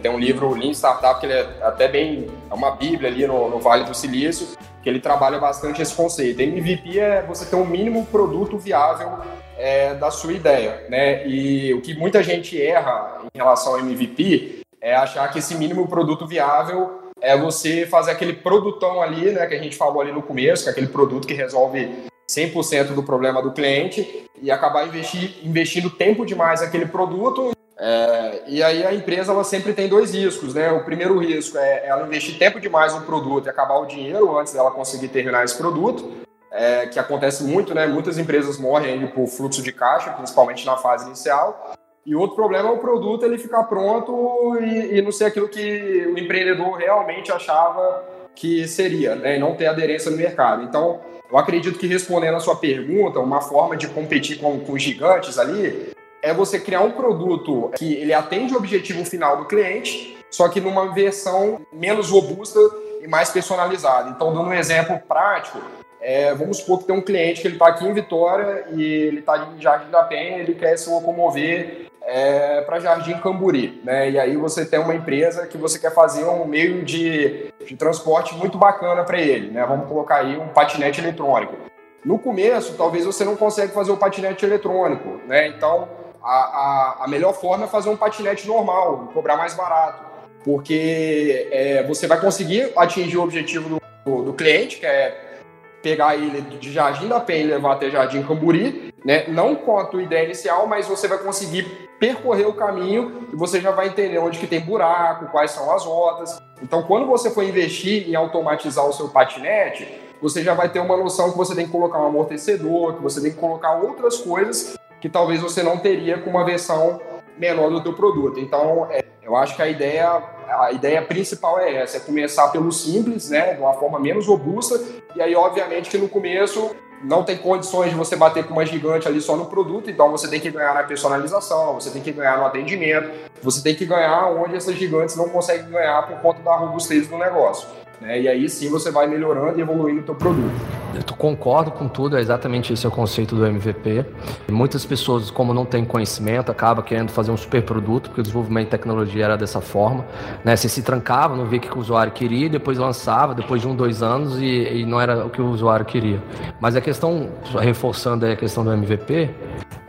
tem 0.03 0.11
um 0.11 0.19
livro, 0.19 0.53
Lean 0.53 0.73
Startup, 0.73 1.19
que 1.19 1.25
ele 1.25 1.33
é 1.33 1.49
até 1.63 1.89
bem, 1.89 2.27
é 2.51 2.55
uma 2.55 2.73
bíblia 2.73 3.09
ali 3.09 3.27
no, 3.27 3.49
no 3.49 3.59
Vale 3.59 3.85
do 3.85 3.95
Silício, 3.95 4.49
que 4.83 4.89
ele 4.89 5.01
trabalha 5.01 5.39
bastante 5.39 5.83
esse 5.83 5.95
conceito. 5.95 6.41
MVP 6.41 6.99
é 6.99 7.23
você 7.23 7.45
ter 7.45 7.57
um 7.57 7.67
mínimo 7.67 8.07
produto 8.07 8.59
viável 8.59 9.19
é, 9.59 9.95
da 9.95 10.11
sua 10.11 10.33
ideia, 10.33 10.87
né? 10.89 11.27
E 11.27 11.75
o 11.75 11.81
que 11.81 11.95
muita 11.95 12.23
gente 12.23 12.61
erra 12.61 13.19
em 13.35 13.39
relação 13.39 13.75
ao 13.75 13.81
MVP 13.81 14.61
é 14.81 14.95
achar 14.95 15.31
que 15.31 15.39
esse 15.39 15.55
mínimo 15.55 15.87
produto 15.87 16.27
viável 16.27 17.01
é 17.21 17.37
você 17.37 17.87
fazer 17.87 18.13
aquele 18.13 18.33
produtão 18.33 19.03
ali, 19.03 19.31
né, 19.33 19.47
que 19.47 19.55
a 19.55 19.63
gente 19.63 19.77
falou 19.77 20.01
ali 20.01 20.11
no 20.11 20.23
começo, 20.23 20.63
que 20.63 20.71
é 20.71 20.73
aquele 20.73 20.87
produto 20.87 21.29
que 21.29 21.35
resolve 21.35 21.91
100% 22.31 22.95
do 22.95 23.03
problema 23.03 23.43
do 23.43 23.53
cliente 23.53 24.25
e 24.41 24.51
acabar 24.51 24.87
investir, 24.87 25.35
investindo 25.43 25.91
tempo 25.91 26.25
demais 26.25 26.63
naquele 26.63 26.87
produto. 26.87 27.53
É, 27.83 28.43
e 28.47 28.63
aí 28.63 28.85
a 28.85 28.93
empresa 28.93 29.33
ela 29.33 29.43
sempre 29.43 29.73
tem 29.73 29.89
dois 29.89 30.15
riscos, 30.15 30.53
né? 30.53 30.71
O 30.71 30.85
primeiro 30.85 31.19
risco 31.19 31.57
é 31.57 31.87
ela 31.87 32.07
investir 32.07 32.39
tempo 32.39 32.61
demais 32.61 32.95
no 32.95 33.01
produto 33.01 33.47
e 33.47 33.49
acabar 33.49 33.79
o 33.79 33.87
dinheiro 33.87 34.37
antes 34.39 34.53
dela 34.53 34.71
conseguir 34.71 35.09
terminar 35.09 35.45
esse 35.45 35.57
produto. 35.57 36.21
é, 36.51 36.87
que 36.87 36.99
acontece 36.99 37.45
muito, 37.45 37.75
né? 37.75 37.87
Muitas 37.87 38.19
empresas 38.19 38.59
morrem 38.59 39.07
por 39.09 39.27
fluxo 39.29 39.63
de 39.63 39.73
caixa, 39.73 40.11
principalmente 40.11 40.67
na 40.67 40.77
fase 40.77 41.07
inicial. 41.07 41.75
E 42.05 42.15
outro 42.15 42.35
problema 42.35 42.69
é 42.69 42.73
o 42.73 42.79
produto 42.79 43.25
ele 43.25 43.39
ficar 43.39 43.65
pronto 43.65 44.59
e, 44.61 44.99
e 44.99 45.03
não 45.03 45.13
ser 45.13 45.27
aquilo 45.27 45.49
que 45.49 46.07
o 46.13 46.19
empreendedor 46.19 46.77
realmente 46.77 47.31
achava 47.31 48.03
que 48.35 48.67
seria, 48.67 49.15
né? 49.15 49.37
E 49.37 49.39
não 49.39 49.55
ter 49.55 49.67
aderência 49.67 50.11
no 50.11 50.17
mercado. 50.17 50.63
Então, 50.65 51.01
eu 51.31 51.39
acredito 51.39 51.79
que 51.79 51.87
respondendo 51.87 52.37
a 52.37 52.41
sua 52.41 52.57
pergunta, 52.57 53.21
uma 53.21 53.41
forma 53.41 53.77
de 53.77 53.87
competir 53.89 54.39
com, 54.39 54.59
com 54.61 54.79
gigantes 54.79 55.39
ali 55.39 55.93
é 56.23 56.33
você 56.33 56.59
criar 56.59 56.81
um 56.81 56.93
produto 56.93 57.71
que 57.77 57.95
ele 57.95 58.13
atende 58.13 58.55
o 58.55 58.57
objetivo 58.57 59.05
final 59.05 59.37
do 59.37 59.47
cliente, 59.47 60.19
só 60.31 60.49
que 60.49 60.61
numa 60.61 60.93
versão 60.93 61.61
menos 61.73 62.11
robusta 62.11 62.59
e 63.01 63.09
mais 63.09 63.31
personalizada. 63.31 64.11
Então, 64.11 64.33
dando 64.33 64.49
um 64.49 64.53
exemplo 64.53 64.99
prático, 65.09 65.59
é, 66.01 66.35
vamos 66.35 66.59
supor 66.59 66.79
que 66.79 66.85
tem 66.85 66.97
um 66.97 67.03
cliente 67.03 67.43
que 67.43 67.49
ele 67.49 67.57
está 67.57 67.69
aqui 67.69 67.87
em 67.87 67.93
Vitória 67.93 68.67
e 68.73 68.83
ele 68.83 69.21
está 69.21 69.53
em 69.55 69.61
Jardim 69.61 69.91
da 69.91 70.03
Penha, 70.03 70.39
ele 70.39 70.55
quer 70.55 70.77
se 70.77 70.89
locomover 70.89 71.91
é, 72.03 72.63
para 72.63 72.81
Jardim 72.81 73.19
Camburi, 73.19 73.81
né? 73.85 74.11
E 74.11 74.19
aí 74.19 74.37
você 74.37 74.65
tem 74.65 74.81
uma 74.81 74.95
empresa 74.95 75.47
que 75.47 75.59
você 75.59 75.79
quer 75.79 75.93
fazer 75.93 76.25
um 76.25 76.47
meio 76.47 76.83
de, 76.83 77.53
de 77.67 77.77
transporte 77.77 78.35
muito 78.35 78.57
bacana 78.57 79.05
para 79.05 79.21
ele, 79.21 79.51
né? 79.51 79.65
Vamos 79.67 79.87
colocar 79.87 80.17
aí 80.17 80.39
um 80.39 80.49
patinete 80.49 81.01
eletrônico. 81.01 81.55
No 82.03 82.19
começo, 82.19 82.75
talvez 82.79 83.05
você 83.05 83.25
não 83.25 83.37
consiga 83.37 83.69
fazer 83.69 83.93
o 83.93 83.97
patinete 83.97 84.45
eletrônico, 84.45 85.21
né? 85.27 85.49
Então, 85.49 85.87
a, 86.23 86.35
a, 86.35 87.05
a 87.05 87.09
melhor 87.09 87.33
forma 87.33 87.65
é 87.65 87.69
fazer 87.69 87.89
um 87.89 87.97
patinete 87.97 88.47
normal, 88.47 89.11
cobrar 89.13 89.37
mais 89.37 89.55
barato, 89.55 90.05
porque 90.45 91.49
é, 91.51 91.83
você 91.85 92.07
vai 92.07 92.21
conseguir 92.21 92.73
atingir 92.77 93.17
o 93.17 93.23
objetivo 93.23 93.81
do, 94.05 94.23
do, 94.23 94.33
cliente, 94.33 94.79
que 94.79 94.87
é 94.87 95.41
pegar 95.83 96.15
ele 96.15 96.43
de 96.43 96.73
Jardim 96.73 97.09
da 97.09 97.21
Penha 97.21 97.45
e 97.45 97.47
levar 97.47 97.73
até 97.73 97.91
Jardim 97.91 98.23
Camburi, 98.23 98.93
né? 99.05 99.25
Não 99.29 99.55
com 99.55 99.79
a 99.79 99.87
tua 99.87 100.03
ideia 100.03 100.25
inicial, 100.25 100.67
mas 100.67 100.87
você 100.87 101.09
vai 101.09 101.19
conseguir 101.19 101.65
percorrer 101.99 102.47
o 102.47 102.53
caminho 102.53 103.29
e 103.33 103.37
você 103.37 103.61
já 103.61 103.71
vai 103.71 103.89
entender 103.89 104.19
onde 104.19 104.39
que 104.39 104.47
tem 104.47 104.61
buraco, 104.61 105.27
quais 105.31 105.51
são 105.51 105.75
as 105.75 105.85
rotas. 105.85 106.39
Então, 106.63 106.83
quando 106.83 107.07
você 107.07 107.31
for 107.31 107.43
investir 107.43 108.09
em 108.09 108.15
automatizar 108.15 108.87
o 108.87 108.93
seu 108.93 109.09
patinete, 109.09 109.89
você 110.21 110.43
já 110.43 110.53
vai 110.53 110.69
ter 110.69 110.81
uma 110.81 110.97
noção 110.99 111.31
que 111.31 111.39
você 111.39 111.55
tem 111.55 111.65
que 111.65 111.73
colocar 111.73 111.99
um 111.99 112.07
amortecedor, 112.07 112.95
que 112.95 113.03
você 113.03 113.23
tem 113.23 113.31
que 113.31 113.39
colocar 113.39 113.73
outras 113.77 114.19
coisas 114.19 114.79
que 115.01 115.09
talvez 115.09 115.41
você 115.41 115.63
não 115.63 115.79
teria 115.79 116.19
com 116.19 116.31
uma 116.31 116.45
versão 116.45 117.01
menor 117.39 117.71
do 117.71 117.83
teu 117.83 117.95
produto. 117.95 118.39
Então, 118.39 118.87
é, 118.91 119.05
eu 119.23 119.35
acho 119.37 119.57
que 119.57 119.63
a 119.63 119.69
ideia 119.69 120.23
a 120.51 120.73
ideia 120.73 121.01
principal 121.01 121.61
é 121.61 121.77
essa, 121.77 121.99
é 121.99 122.01
começar 122.01 122.49
pelo 122.49 122.73
simples, 122.73 123.31
né, 123.31 123.55
de 123.55 123.61
uma 123.61 123.75
forma 123.75 124.01
menos 124.01 124.27
robusta, 124.27 124.81
e 125.15 125.23
aí 125.23 125.35
obviamente 125.35 125.89
que 125.89 125.97
no 125.97 126.09
começo 126.09 126.75
não 127.03 127.23
tem 127.23 127.39
condições 127.39 127.91
de 127.91 127.97
você 127.97 128.17
bater 128.17 128.45
com 128.45 128.53
uma 128.53 128.67
gigante 128.67 129.09
ali 129.09 129.21
só 129.21 129.37
no 129.37 129.47
produto, 129.47 129.89
então 129.89 130.11
você 130.11 130.29
tem 130.29 130.41
que 130.41 130.51
ganhar 130.51 130.75
na 130.75 130.83
personalização, 130.83 131.75
você 131.75 131.91
tem 131.91 132.03
que 132.03 132.13
ganhar 132.13 132.37
no 132.37 132.45
atendimento, 132.45 133.11
você 133.43 133.63
tem 133.63 133.75
que 133.75 133.87
ganhar 133.87 134.27
onde 134.27 134.57
essas 134.57 134.75
gigantes 134.75 135.17
não 135.17 135.29
conseguem 135.29 135.71
ganhar 135.71 136.07
por 136.07 136.19
conta 136.19 136.43
da 136.43 136.55
robustez 136.57 137.07
do 137.07 137.17
negócio. 137.17 137.69
Né? 138.01 138.21
E 138.21 138.29
aí 138.29 138.49
sim 138.49 138.69
você 138.69 138.91
vai 138.91 139.07
melhorando 139.07 139.59
e 139.59 139.63
evoluindo 139.63 140.01
o 140.01 140.05
teu 140.05 140.15
produto. 140.15 140.80
Eu 140.95 141.03
concordo 141.17 141.71
com 141.71 141.89
tudo, 141.89 142.17
é 142.17 142.21
exatamente 142.21 142.73
esse 142.73 142.85
é 142.85 142.89
o 142.89 142.93
conceito 142.93 143.37
do 143.37 143.47
MVP. 143.47 144.05
Muitas 144.51 144.85
pessoas, 144.85 145.31
como 145.31 145.55
não 145.55 145.65
têm 145.65 145.85
conhecimento, 145.85 146.51
acabam 146.51 146.85
querendo 146.85 147.11
fazer 147.11 147.31
um 147.31 147.37
super 147.37 147.63
produto, 147.63 148.09
porque 148.09 148.21
o 148.21 148.23
desenvolvimento 148.23 148.65
de 148.65 148.71
tecnologia 148.71 149.25
era 149.25 149.37
dessa 149.37 149.61
forma. 149.61 150.05
Né? 150.45 150.57
Você 150.57 150.69
se 150.69 150.83
trancava, 150.83 151.37
não 151.37 151.45
via 151.45 151.59
o 151.59 151.63
que 151.63 151.77
o 151.77 151.79
usuário 151.79 152.13
queria, 152.13 152.49
depois 152.49 152.79
lançava, 152.79 153.35
depois 153.35 153.61
de 153.61 153.69
um, 153.69 153.75
dois 153.75 154.03
anos, 154.03 154.41
e, 154.41 154.81
e 154.81 154.87
não 154.87 155.01
era 155.01 155.25
o 155.27 155.31
que 155.31 155.41
o 155.41 155.47
usuário 155.51 155.87
queria. 155.87 156.21
Mas 156.61 156.75
a 156.75 156.81
questão, 156.81 157.31
reforçando 157.61 158.27
a 158.27 158.35
questão 158.35 158.65
do 158.65 158.73
MVP, 158.73 159.31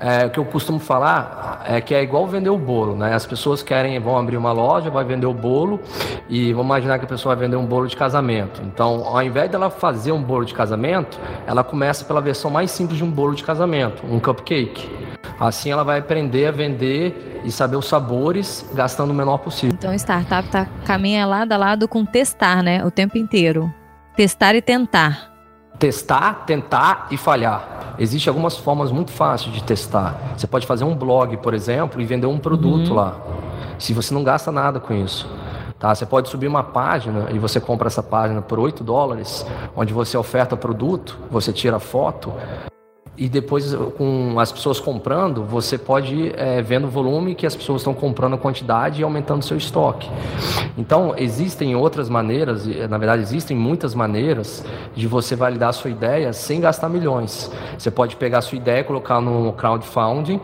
é, 0.01 0.25
o 0.25 0.29
que 0.31 0.39
eu 0.39 0.45
costumo 0.45 0.79
falar 0.79 1.61
é 1.65 1.79
que 1.79 1.93
é 1.93 2.01
igual 2.01 2.25
vender 2.25 2.49
o 2.49 2.57
bolo, 2.57 2.95
né? 2.95 3.13
As 3.13 3.25
pessoas 3.25 3.61
querem, 3.61 3.99
vão 3.99 4.17
abrir 4.17 4.35
uma 4.35 4.51
loja, 4.51 4.89
vai 4.89 5.03
vender 5.03 5.27
o 5.27 5.33
bolo, 5.33 5.79
e 6.27 6.51
vamos 6.53 6.65
imaginar 6.65 6.97
que 6.97 7.05
a 7.05 7.07
pessoa 7.07 7.35
vai 7.35 7.45
vender 7.45 7.55
um 7.55 7.65
bolo 7.65 7.87
de 7.87 7.95
casamento. 7.95 8.63
Então, 8.63 9.05
ao 9.05 9.21
invés 9.21 9.51
dela 9.51 9.69
fazer 9.69 10.11
um 10.11 10.21
bolo 10.21 10.43
de 10.43 10.55
casamento, 10.55 11.19
ela 11.45 11.63
começa 11.63 12.03
pela 12.03 12.19
versão 12.19 12.49
mais 12.49 12.71
simples 12.71 12.97
de 12.97 13.03
um 13.03 13.11
bolo 13.11 13.35
de 13.35 13.43
casamento, 13.43 14.03
um 14.05 14.19
cupcake. 14.19 14.89
Assim 15.39 15.71
ela 15.71 15.83
vai 15.83 15.99
aprender 15.99 16.47
a 16.47 16.51
vender 16.51 17.41
e 17.43 17.51
saber 17.51 17.75
os 17.75 17.87
sabores, 17.87 18.65
gastando 18.73 19.11
o 19.11 19.13
menor 19.13 19.37
possível. 19.37 19.75
Então, 19.77 19.93
startup 19.93 20.47
tá 20.49 20.67
caminha 20.83 21.25
lado 21.27 21.51
a 21.51 21.57
lado 21.57 21.87
com 21.87 22.03
testar, 22.05 22.63
né? 22.63 22.83
O 22.83 22.89
tempo 22.89 23.17
inteiro. 23.17 23.71
Testar 24.15 24.55
e 24.55 24.61
tentar. 24.61 25.31
Testar, 25.77 26.45
tentar 26.45 27.07
e 27.11 27.17
falhar. 27.17 27.80
Existem 28.01 28.31
algumas 28.31 28.57
formas 28.57 28.91
muito 28.91 29.11
fáceis 29.11 29.53
de 29.53 29.63
testar. 29.63 30.33
Você 30.35 30.47
pode 30.47 30.65
fazer 30.65 30.83
um 30.83 30.95
blog, 30.95 31.37
por 31.37 31.53
exemplo, 31.53 32.01
e 32.01 32.05
vender 32.05 32.25
um 32.25 32.39
produto 32.39 32.89
uhum. 32.89 32.95
lá. 32.95 33.15
Se 33.77 33.93
você 33.93 34.11
não 34.11 34.23
gasta 34.23 34.51
nada 34.51 34.79
com 34.79 34.91
isso. 34.91 35.29
Tá? 35.77 35.93
Você 35.93 36.03
pode 36.03 36.27
subir 36.27 36.47
uma 36.47 36.63
página 36.63 37.29
e 37.29 37.37
você 37.37 37.59
compra 37.59 37.85
essa 37.85 38.01
página 38.01 38.41
por 38.41 38.57
8 38.57 38.83
dólares, 38.83 39.45
onde 39.75 39.93
você 39.93 40.17
oferta 40.17 40.57
produto, 40.57 41.15
você 41.29 41.53
tira 41.53 41.77
foto, 41.77 42.33
e 43.17 43.27
depois 43.27 43.75
com 43.97 44.39
as 44.39 44.51
pessoas 44.51 44.79
comprando, 44.79 45.43
você 45.43 45.77
pode 45.77 46.15
ir 46.15 46.33
é, 46.37 46.61
vendo 46.61 46.87
o 46.87 46.89
volume 46.89 47.35
que 47.35 47.45
as 47.45 47.55
pessoas 47.55 47.81
estão 47.81 47.93
comprando 47.93 48.35
a 48.35 48.37
quantidade 48.37 49.01
e 49.01 49.03
aumentando 49.03 49.43
seu 49.43 49.57
estoque. 49.57 50.09
Então, 50.77 51.13
existem 51.17 51.75
outras 51.75 52.09
maneiras, 52.09 52.65
na 52.89 52.97
verdade 52.97 53.21
existem 53.21 53.55
muitas 53.55 53.93
maneiras 53.93 54.63
de 54.95 55.07
você 55.07 55.35
validar 55.35 55.69
a 55.69 55.73
sua 55.73 55.91
ideia 55.91 56.31
sem 56.31 56.61
gastar 56.61 56.87
milhões. 56.87 57.51
Você 57.77 57.91
pode 57.91 58.15
pegar 58.15 58.39
a 58.39 58.41
sua 58.41 58.57
ideia, 58.57 58.83
colocar 58.83 59.19
no 59.19 59.51
crowdfunding 59.53 60.39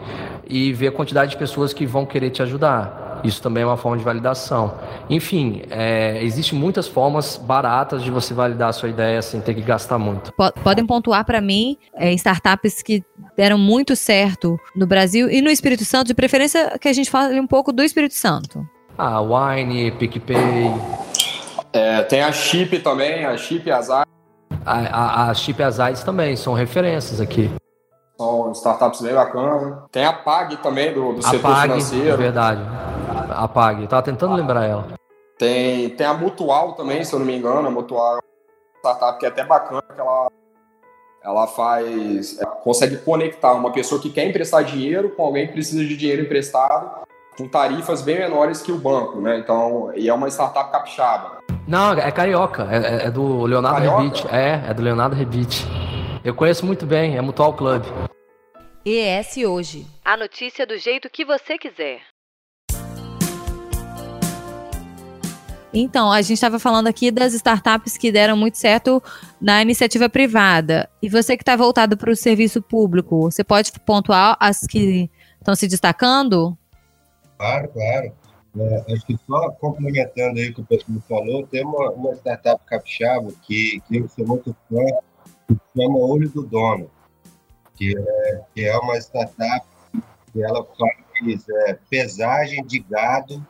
e 0.48 0.74
ver 0.74 0.88
a 0.88 0.92
quantidade 0.92 1.32
de 1.32 1.38
pessoas 1.38 1.74
que 1.74 1.86
vão 1.86 2.06
querer 2.06 2.30
te 2.30 2.44
ajudar. 2.44 3.07
Isso 3.24 3.42
também 3.42 3.64
é 3.64 3.66
uma 3.66 3.78
forma 3.78 3.98
de 3.98 4.04
validação. 4.04 4.74
Enfim, 5.10 5.64
é, 5.70 6.24
existem 6.24 6.58
muitas 6.58 6.88
formas 6.88 7.38
baratas 7.38 8.04
de 8.04 8.12
você 8.12 8.34
validar 8.34 8.70
a 8.70 8.74
sua 8.74 8.90
ideia 8.90 9.22
sem 9.22 9.42
ter 9.42 9.54
que 9.54 9.62
gastar 9.62 9.98
muito. 9.98 10.34
Podem 10.64 10.86
pontuar 10.86 11.26
para 11.26 11.42
mim 11.42 11.78
é, 11.94 12.14
startups 12.14 12.82
que 12.82 13.04
deram 13.36 13.58
muito 13.58 13.96
certo 13.96 14.60
no 14.76 14.86
Brasil 14.86 15.30
e 15.30 15.42
no 15.42 15.50
Espírito 15.50 15.86
Santo, 15.86 16.08
de 16.08 16.14
preferência 16.14 16.78
que 16.80 16.88
a 16.88 16.94
gente 16.94 17.10
fale 17.10 17.40
um 17.40 17.48
pouco 17.48 17.72
do 17.72 17.84
Espírito 17.84 18.16
Santo. 18.16 18.68
Ah, 18.98 19.22
Wine, 19.22 19.92
PicPay. 19.92 20.72
É, 21.72 22.02
tem 22.04 22.22
a 22.22 22.32
Chip 22.32 22.80
também, 22.80 23.26
a 23.26 23.38
Chip 23.38 23.68
e 23.68 23.72
a 23.72 23.82
Zai. 23.82 24.06
A, 24.66 24.74
a, 24.74 25.30
a 25.30 25.34
Chip 25.34 25.60
e 25.60 25.64
a 25.64 25.70
Zai 25.70 25.94
também 25.94 26.36
são 26.36 26.54
referências 26.54 27.22
aqui. 27.22 27.52
São 28.18 28.52
startups 28.54 29.02
bem 29.02 29.14
bacanas. 29.14 29.78
Tem 29.92 30.04
a 30.04 30.12
PAG 30.12 30.58
também, 30.58 30.92
do, 30.92 31.14
do 31.14 31.22
setor 31.22 31.40
PAG, 31.40 31.62
financeiro. 31.62 32.10
É 32.10 32.18
verdade. 32.18 32.62
A 33.38 33.48
PAG. 33.48 33.82
Eu 33.82 33.88
tava 33.88 34.02
tentando 34.02 34.36
lembrar 34.36 34.66
ela. 34.66 34.88
Tem, 35.38 35.90
tem 35.92 36.08
a 36.08 36.14
Mutual 36.14 36.74
também, 36.74 37.04
se 37.04 37.14
eu 37.14 37.20
não 37.20 37.26
me 37.26 37.38
engano. 37.38 37.68
A 37.68 37.72
Mutual 37.72 38.16
é 38.16 38.20
uma 38.20 38.24
startup 38.80 39.20
que 39.20 39.26
é 39.26 39.30
até 39.30 39.46
bacana, 39.46 39.84
que 39.84 40.02
ela, 40.02 40.32
ela 41.24 41.48
faz... 41.48 42.40
Ela 42.40 42.56
consegue 42.56 42.98
conectar 42.98 43.54
uma 43.54 43.72
pessoa 43.72 44.02
que 44.02 44.10
quer 44.10 44.28
emprestar 44.28 44.64
dinheiro 44.64 45.12
com 45.12 45.24
alguém 45.24 45.48
que 45.48 45.54
precisa 45.54 45.86
de 45.86 45.96
dinheiro 45.96 46.24
emprestado 46.24 47.06
com 47.38 47.48
tarifas 47.48 48.02
bem 48.02 48.18
menores 48.18 48.64
que 48.64 48.72
o 48.72 48.78
banco, 48.78 49.22
né? 49.22 49.38
Então, 49.38 49.92
e 49.96 50.10
é 50.10 50.14
uma 50.14 50.28
startup 50.28 50.72
capixaba. 50.72 51.38
Não, 51.68 51.94
é 51.94 52.12
carioca. 52.12 52.68
É, 52.72 52.78
é, 52.78 53.08
é 53.08 53.12
do 53.12 53.46
Leonardo 53.46 53.88
Rebite. 53.88 54.28
É, 54.32 54.64
é 54.68 54.74
do 54.74 54.82
Leonardo 54.82 55.16
Rebite. 55.16 55.66
Eu 56.24 56.34
conheço 56.34 56.66
muito 56.66 56.86
bem, 56.86 57.16
é 57.16 57.22
Mutual 57.22 57.54
Club. 57.54 57.84
ES 58.84 59.38
Hoje. 59.46 59.86
A 60.04 60.18
notícia 60.18 60.66
do 60.66 60.78
jeito 60.78 61.10
que 61.10 61.24
você 61.24 61.58
quiser. 61.58 62.02
Então, 65.74 66.12
a 66.12 66.22
gente 66.22 66.34
estava 66.34 66.60
falando 66.60 66.88
aqui 66.88 67.12
das 67.12 67.34
startups 67.34 67.98
que 67.98 68.12
deram 68.12 68.38
muito 68.38 68.58
certo 68.58 69.04
na 69.40 69.62
iniciativa 69.62 70.10
privada. 70.10 70.90
E 71.02 71.10
você 71.10 71.36
que 71.36 71.44
está 71.44 71.56
voltado 71.56 71.98
para 71.98 72.12
o 72.12 72.16
serviço 72.16 72.62
público, 72.62 73.22
você 73.22 73.44
pode 73.44 73.72
pontuar 73.86 74.38
as 74.40 74.62
que 74.62 75.10
estão 75.40 75.56
se 75.56 75.68
destacando? 75.68 76.58
Claro, 77.38 77.70
claro. 77.70 78.12
É, 78.60 78.94
acho 78.94 79.06
que 79.06 79.16
só 79.28 79.52
complementando 79.52 80.40
aí 80.40 80.50
o 80.50 80.54
que 80.54 80.62
o 80.62 80.66
pessoal 80.66 81.00
falou, 81.08 81.46
tem 81.48 81.64
uma, 81.64 81.92
uma 81.92 82.14
startup 82.16 82.64
capixaba 82.66 83.32
que, 83.44 83.80
que 83.88 83.98
eu 83.98 84.10
sou 84.10 84.26
muito 84.26 84.56
fã, 84.68 84.84
que 85.48 85.56
chama 85.76 86.00
Olho 86.00 86.30
do 86.30 86.44
Dono, 86.44 86.90
que 87.76 87.96
é, 87.96 88.42
que 88.56 88.66
é 88.66 88.76
uma 88.78 88.98
startup 88.98 89.68
que 90.34 90.42
ela 90.42 90.66
faz 90.66 91.46
é, 91.68 91.78
pesagem 91.88 92.66
de 92.66 92.80
gado 92.80 93.46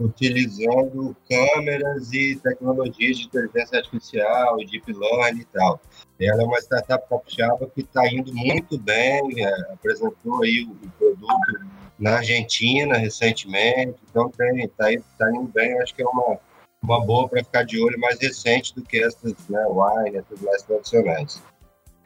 utilizando 0.00 1.16
câmeras 1.28 2.12
e 2.12 2.36
tecnologias 2.36 3.18
de 3.18 3.26
inteligência 3.26 3.78
artificial, 3.78 4.56
deep 4.58 4.92
learning 4.92 5.40
e 5.40 5.44
tal. 5.46 5.80
Ela 6.20 6.42
é 6.42 6.46
uma 6.46 6.58
startup 6.58 7.08
capixaba 7.08 7.68
que 7.68 7.80
está 7.80 8.06
indo 8.08 8.32
muito 8.34 8.78
bem, 8.78 9.44
é, 9.44 9.72
apresentou 9.72 10.42
aí 10.42 10.68
o, 10.70 10.90
produto 10.90 11.66
na 11.98 12.18
Argentina 12.18 12.96
recentemente, 12.96 13.98
então 14.08 14.28
está 14.28 14.86
tá 15.18 15.30
indo 15.30 15.48
bem, 15.48 15.80
acho 15.82 15.94
que 15.94 16.02
é 16.02 16.06
uma, 16.06 16.38
uma 16.80 17.04
boa 17.04 17.28
para 17.28 17.42
ficar 17.42 17.64
de 17.64 17.82
olho 17.82 17.98
mais 17.98 18.20
recente 18.20 18.74
do 18.74 18.82
que 18.82 19.02
essas, 19.02 19.34
né, 19.48 19.64
Wine, 19.68 20.16
essas 20.16 20.40
mais 20.40 20.62
tradicionais. 20.62 21.42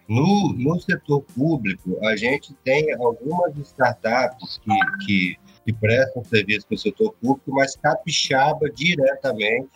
No, 0.08 0.52
no 0.54 0.80
setor 0.80 1.22
público, 1.34 1.98
a 2.04 2.16
gente 2.16 2.52
tem 2.64 2.92
algumas 2.94 3.56
startups 3.56 4.58
que, 4.58 5.06
que, 5.06 5.38
que 5.64 5.72
prestam 5.72 6.24
serviço 6.24 6.66
para 6.66 6.74
o 6.74 6.78
setor 6.78 7.14
público, 7.20 7.52
mas 7.52 7.76
capixaba 7.76 8.68
diretamente. 8.70 9.70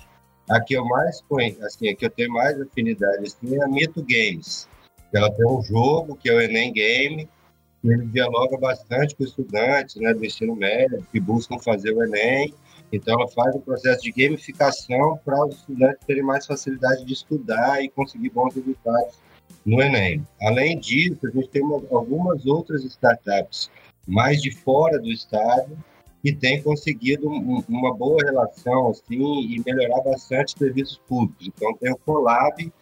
A 0.48 0.60
que 0.60 0.74
eu 0.74 0.84
mais 0.84 1.20
conheço, 1.22 1.64
assim, 1.64 1.88
a 1.88 1.96
que 1.96 2.06
eu 2.06 2.10
tenho 2.10 2.32
mais 2.32 2.60
afinidade 2.60 3.26
assim, 3.26 3.56
é 3.56 3.64
a 3.64 3.66
Mito 3.66 4.00
Games. 4.00 4.68
Ela 5.12 5.28
tem 5.32 5.44
um 5.44 5.60
jogo 5.60 6.14
que 6.14 6.28
é 6.28 6.34
o 6.34 6.40
Enem 6.40 6.72
Game, 6.72 7.28
ele 7.84 8.06
dialoga 8.06 8.56
bastante 8.56 9.14
com 9.14 9.24
estudantes 9.24 9.96
né, 9.96 10.12
do 10.14 10.24
ensino 10.24 10.54
médio 10.54 11.06
que 11.12 11.20
buscam 11.20 11.58
fazer 11.58 11.92
o 11.92 12.02
Enem. 12.02 12.54
Então, 12.92 13.14
ela 13.14 13.28
faz 13.28 13.54
um 13.54 13.60
processo 13.60 14.02
de 14.02 14.12
gamificação 14.12 15.18
para 15.24 15.44
os 15.44 15.56
estudantes 15.56 16.06
terem 16.06 16.22
mais 16.22 16.46
facilidade 16.46 17.04
de 17.04 17.12
estudar 17.12 17.82
e 17.82 17.88
conseguir 17.88 18.30
bons 18.30 18.54
resultados 18.54 19.16
no 19.64 19.82
Enem. 19.82 20.24
Além 20.42 20.78
disso, 20.78 21.26
a 21.26 21.30
gente 21.30 21.48
tem 21.48 21.62
uma, 21.62 21.82
algumas 21.90 22.46
outras 22.46 22.84
startups 22.84 23.68
mais 24.06 24.40
de 24.40 24.50
fora 24.50 24.98
do 24.98 25.10
estado 25.10 25.76
que 26.22 26.32
têm 26.32 26.62
conseguido 26.62 27.28
um, 27.28 27.62
uma 27.68 27.94
boa 27.94 28.18
relação 28.24 28.90
assim 28.90 29.42
e 29.42 29.62
melhorar 29.64 30.02
bastante 30.02 30.58
serviços 30.58 30.98
públicos. 31.06 31.46
Então, 31.46 31.76
tem 31.76 31.92
o 31.92 31.98
Colab, 31.98 32.72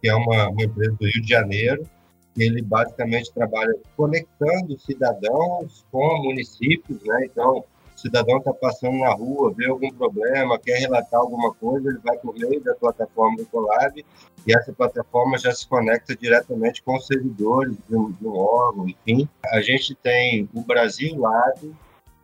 que 0.00 0.08
é 0.08 0.14
uma, 0.14 0.48
uma 0.48 0.62
empresa 0.62 0.96
do 0.98 1.06
Rio 1.06 1.22
de 1.22 1.28
Janeiro, 1.28 1.88
ele 2.36 2.62
basicamente 2.62 3.32
trabalha 3.32 3.74
conectando 3.96 4.78
cidadãos 4.80 5.84
com 5.90 6.22
municípios, 6.22 7.02
né? 7.04 7.26
Então, 7.26 7.64
cidadão 8.04 8.36
está 8.36 8.52
passando 8.52 8.98
na 8.98 9.14
rua, 9.14 9.54
vê 9.56 9.66
algum 9.66 9.90
problema, 9.90 10.58
quer 10.58 10.78
relatar 10.78 11.20
alguma 11.20 11.54
coisa, 11.54 11.88
ele 11.88 11.98
vai 12.04 12.18
por 12.18 12.34
meio 12.34 12.62
da 12.62 12.74
plataforma 12.74 13.38
do 13.38 13.46
Colab 13.46 14.04
e 14.46 14.54
essa 14.54 14.72
plataforma 14.74 15.38
já 15.38 15.52
se 15.52 15.66
conecta 15.66 16.14
diretamente 16.14 16.82
com 16.82 16.96
os 16.96 17.06
servidores 17.06 17.74
do, 17.88 18.10
do 18.20 18.36
órgão, 18.36 18.86
enfim. 18.86 19.26
A 19.46 19.62
gente 19.62 19.94
tem 19.94 20.46
o 20.52 20.60
Brasil 20.60 21.18
Lab, 21.18 21.74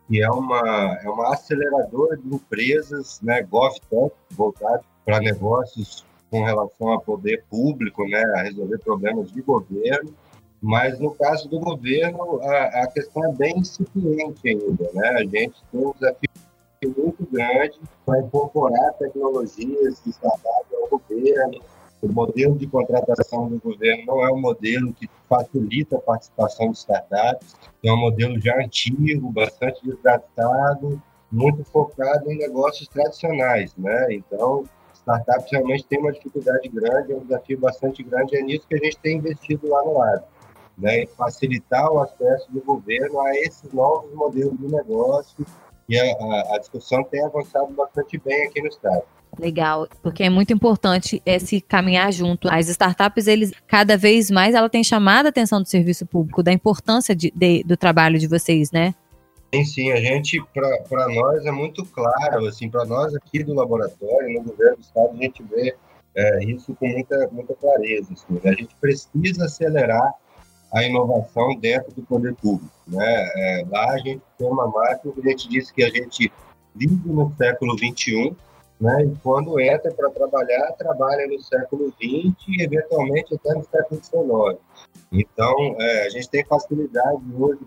que 0.07 0.23
é 0.23 0.31
uma, 0.31 0.99
é 1.03 1.09
uma 1.09 1.33
aceleradora 1.33 2.17
de 2.19 2.29
empresas, 2.29 3.19
né, 3.23 3.43
GovTech, 3.43 4.15
voltado 4.33 4.85
para 5.05 5.19
negócios 5.19 6.05
com 6.31 6.45
relação 6.45 6.93
a 6.93 7.01
poder 7.01 7.45
público, 7.49 8.07
né, 8.07 8.23
a 8.37 8.43
resolver 8.43 8.79
problemas 8.79 9.33
de 9.33 9.41
governo, 9.41 10.15
mas 10.63 10.99
no 10.99 11.15
caso 11.15 11.49
do 11.49 11.59
governo 11.59 12.41
a, 12.43 12.83
a 12.83 12.87
questão 12.89 13.25
é 13.25 13.33
bem 13.33 13.59
incipiente 13.59 14.49
ainda, 14.49 14.91
né? 14.93 15.09
A 15.09 15.23
gente 15.23 15.63
tem 15.73 15.87
um 15.87 15.93
desafio 15.93 16.31
muito 16.87 17.27
grande 17.31 17.81
para 18.05 18.21
incorporar 18.21 18.95
tecnologias 18.95 20.03
de 20.05 20.11
startup 20.11 20.67
ao 20.75 20.89
governo. 20.89 21.61
O 22.03 22.09
modelo 22.11 22.57
de 22.57 22.67
contratação 22.67 23.49
do 23.49 23.59
governo 23.59 24.07
não 24.07 24.25
é 24.25 24.33
um 24.33 24.41
modelo 24.41 24.93
que 24.95 25.09
facilita 25.29 25.97
a 25.97 26.01
participação 26.01 26.71
de 26.71 26.79
startups, 26.79 27.55
é 27.85 27.93
um 27.93 27.99
modelo 27.99 28.41
já 28.41 28.57
antigo, 28.57 29.31
bastante 29.31 29.85
desgastado, 29.85 31.01
muito 31.31 31.63
focado 31.65 32.31
em 32.31 32.39
negócios 32.39 32.89
tradicionais, 32.89 33.77
né? 33.77 34.15
Então, 34.15 34.65
startups 34.95 35.53
realmente 35.53 35.85
tem 35.85 35.99
uma 35.99 36.13
dificuldade 36.13 36.69
grande, 36.69 37.13
é 37.13 37.17
um 37.17 37.21
desafio 37.21 37.59
bastante 37.59 38.03
grande, 38.03 38.37
é 38.37 38.43
nisso 38.43 38.67
que 38.67 38.77
a 38.77 38.79
gente 38.79 38.99
tem 38.99 39.19
investido 39.19 39.69
lá 39.69 39.85
no 39.85 39.99
lado. 39.99 40.25
Né, 40.81 41.07
facilitar 41.09 41.93
o 41.93 41.99
acesso 41.99 42.51
do 42.51 42.63
governo 42.63 43.21
a 43.21 43.37
esses 43.37 43.71
novos 43.71 44.15
modelos 44.15 44.59
de 44.59 44.67
negócio 44.67 45.45
e 45.87 45.99
a, 45.99 46.05
a, 46.05 46.55
a 46.55 46.59
discussão 46.59 47.05
tem 47.05 47.23
avançado 47.23 47.71
bastante 47.75 48.17
bem 48.17 48.47
aqui 48.47 48.63
no 48.63 48.69
estado. 48.69 49.03
Legal, 49.39 49.89
porque 50.03 50.23
é 50.23 50.31
muito 50.31 50.53
importante 50.53 51.23
esse 51.25 51.61
caminhar 51.61 52.13
junto. 52.13 52.49
As 52.49 52.69
startups, 52.69 53.27
eles 53.27 53.53
cada 53.67 53.97
vez 53.97 54.31
mais 54.31 54.55
ela 54.55 54.69
tem 54.69 54.83
chamado 54.83 55.27
a 55.27 55.29
atenção 55.29 55.61
do 55.63 55.69
serviço 55.69 56.07
público, 56.07 56.43
da 56.43 56.53
importância 56.53 57.15
de, 57.15 57.33
de, 57.35 57.63
do 57.65 57.77
trabalho 57.77 58.19
de 58.19 58.27
vocês, 58.27 58.71
né? 58.71 58.95
Sim, 59.53 59.65
sim, 59.65 59.91
a 59.91 59.97
gente, 59.97 60.41
para 60.53 61.09
nós 61.09 61.45
é 61.45 61.51
muito 61.51 61.85
claro, 61.87 62.47
assim, 62.47 62.71
para 62.71 62.85
nós 62.85 63.15
aqui 63.17 63.43
do 63.43 63.53
laboratório, 63.53 64.33
no 64.33 64.45
governo 64.45 64.77
do 64.77 64.83
estado, 64.83 65.11
a 65.13 65.23
gente 65.23 65.43
vê 65.43 65.75
é, 66.15 66.45
isso 66.45 66.75
com 66.75 66.87
muita, 66.87 67.29
muita 67.33 67.55
clareza. 67.55 68.13
Assim, 68.13 68.41
né? 68.45 68.51
A 68.51 68.55
gente 68.55 68.75
precisa 68.81 69.45
acelerar 69.45 70.15
a 70.73 70.85
inovação 70.85 71.55
dentro 71.59 71.93
do 71.93 72.03
poder 72.03 72.35
público. 72.35 72.71
Né? 72.87 73.31
É, 73.37 73.65
lá 73.71 73.93
a 73.93 73.99
gente 73.99 74.23
tem 74.39 74.49
uma 74.49 74.69
máquina 74.69 75.13
que 75.13 75.21
a 75.21 75.31
gente 75.31 75.49
diz 75.49 75.71
que 75.71 75.83
a 75.83 75.91
gente 75.91 76.33
vive 76.75 77.09
no 77.09 77.33
século 77.37 77.77
XXI, 77.77 78.37
né? 78.81 79.05
e 79.05 79.17
quando 79.23 79.61
entra 79.61 79.93
para 79.93 80.11
trabalhar, 80.11 80.73
trabalha 80.73 81.27
no 81.27 81.41
século 81.41 81.89
XX 81.93 82.35
e, 82.49 82.63
eventualmente, 82.63 83.35
até 83.35 83.55
no 83.55 83.65
século 83.65 84.01
XIX. 84.03 84.61
Então, 85.13 85.77
é, 85.79 86.07
a 86.07 86.11
gente 86.11 86.29
tem 86.31 86.45
facilidade 86.45 87.23
hoje 87.37 87.61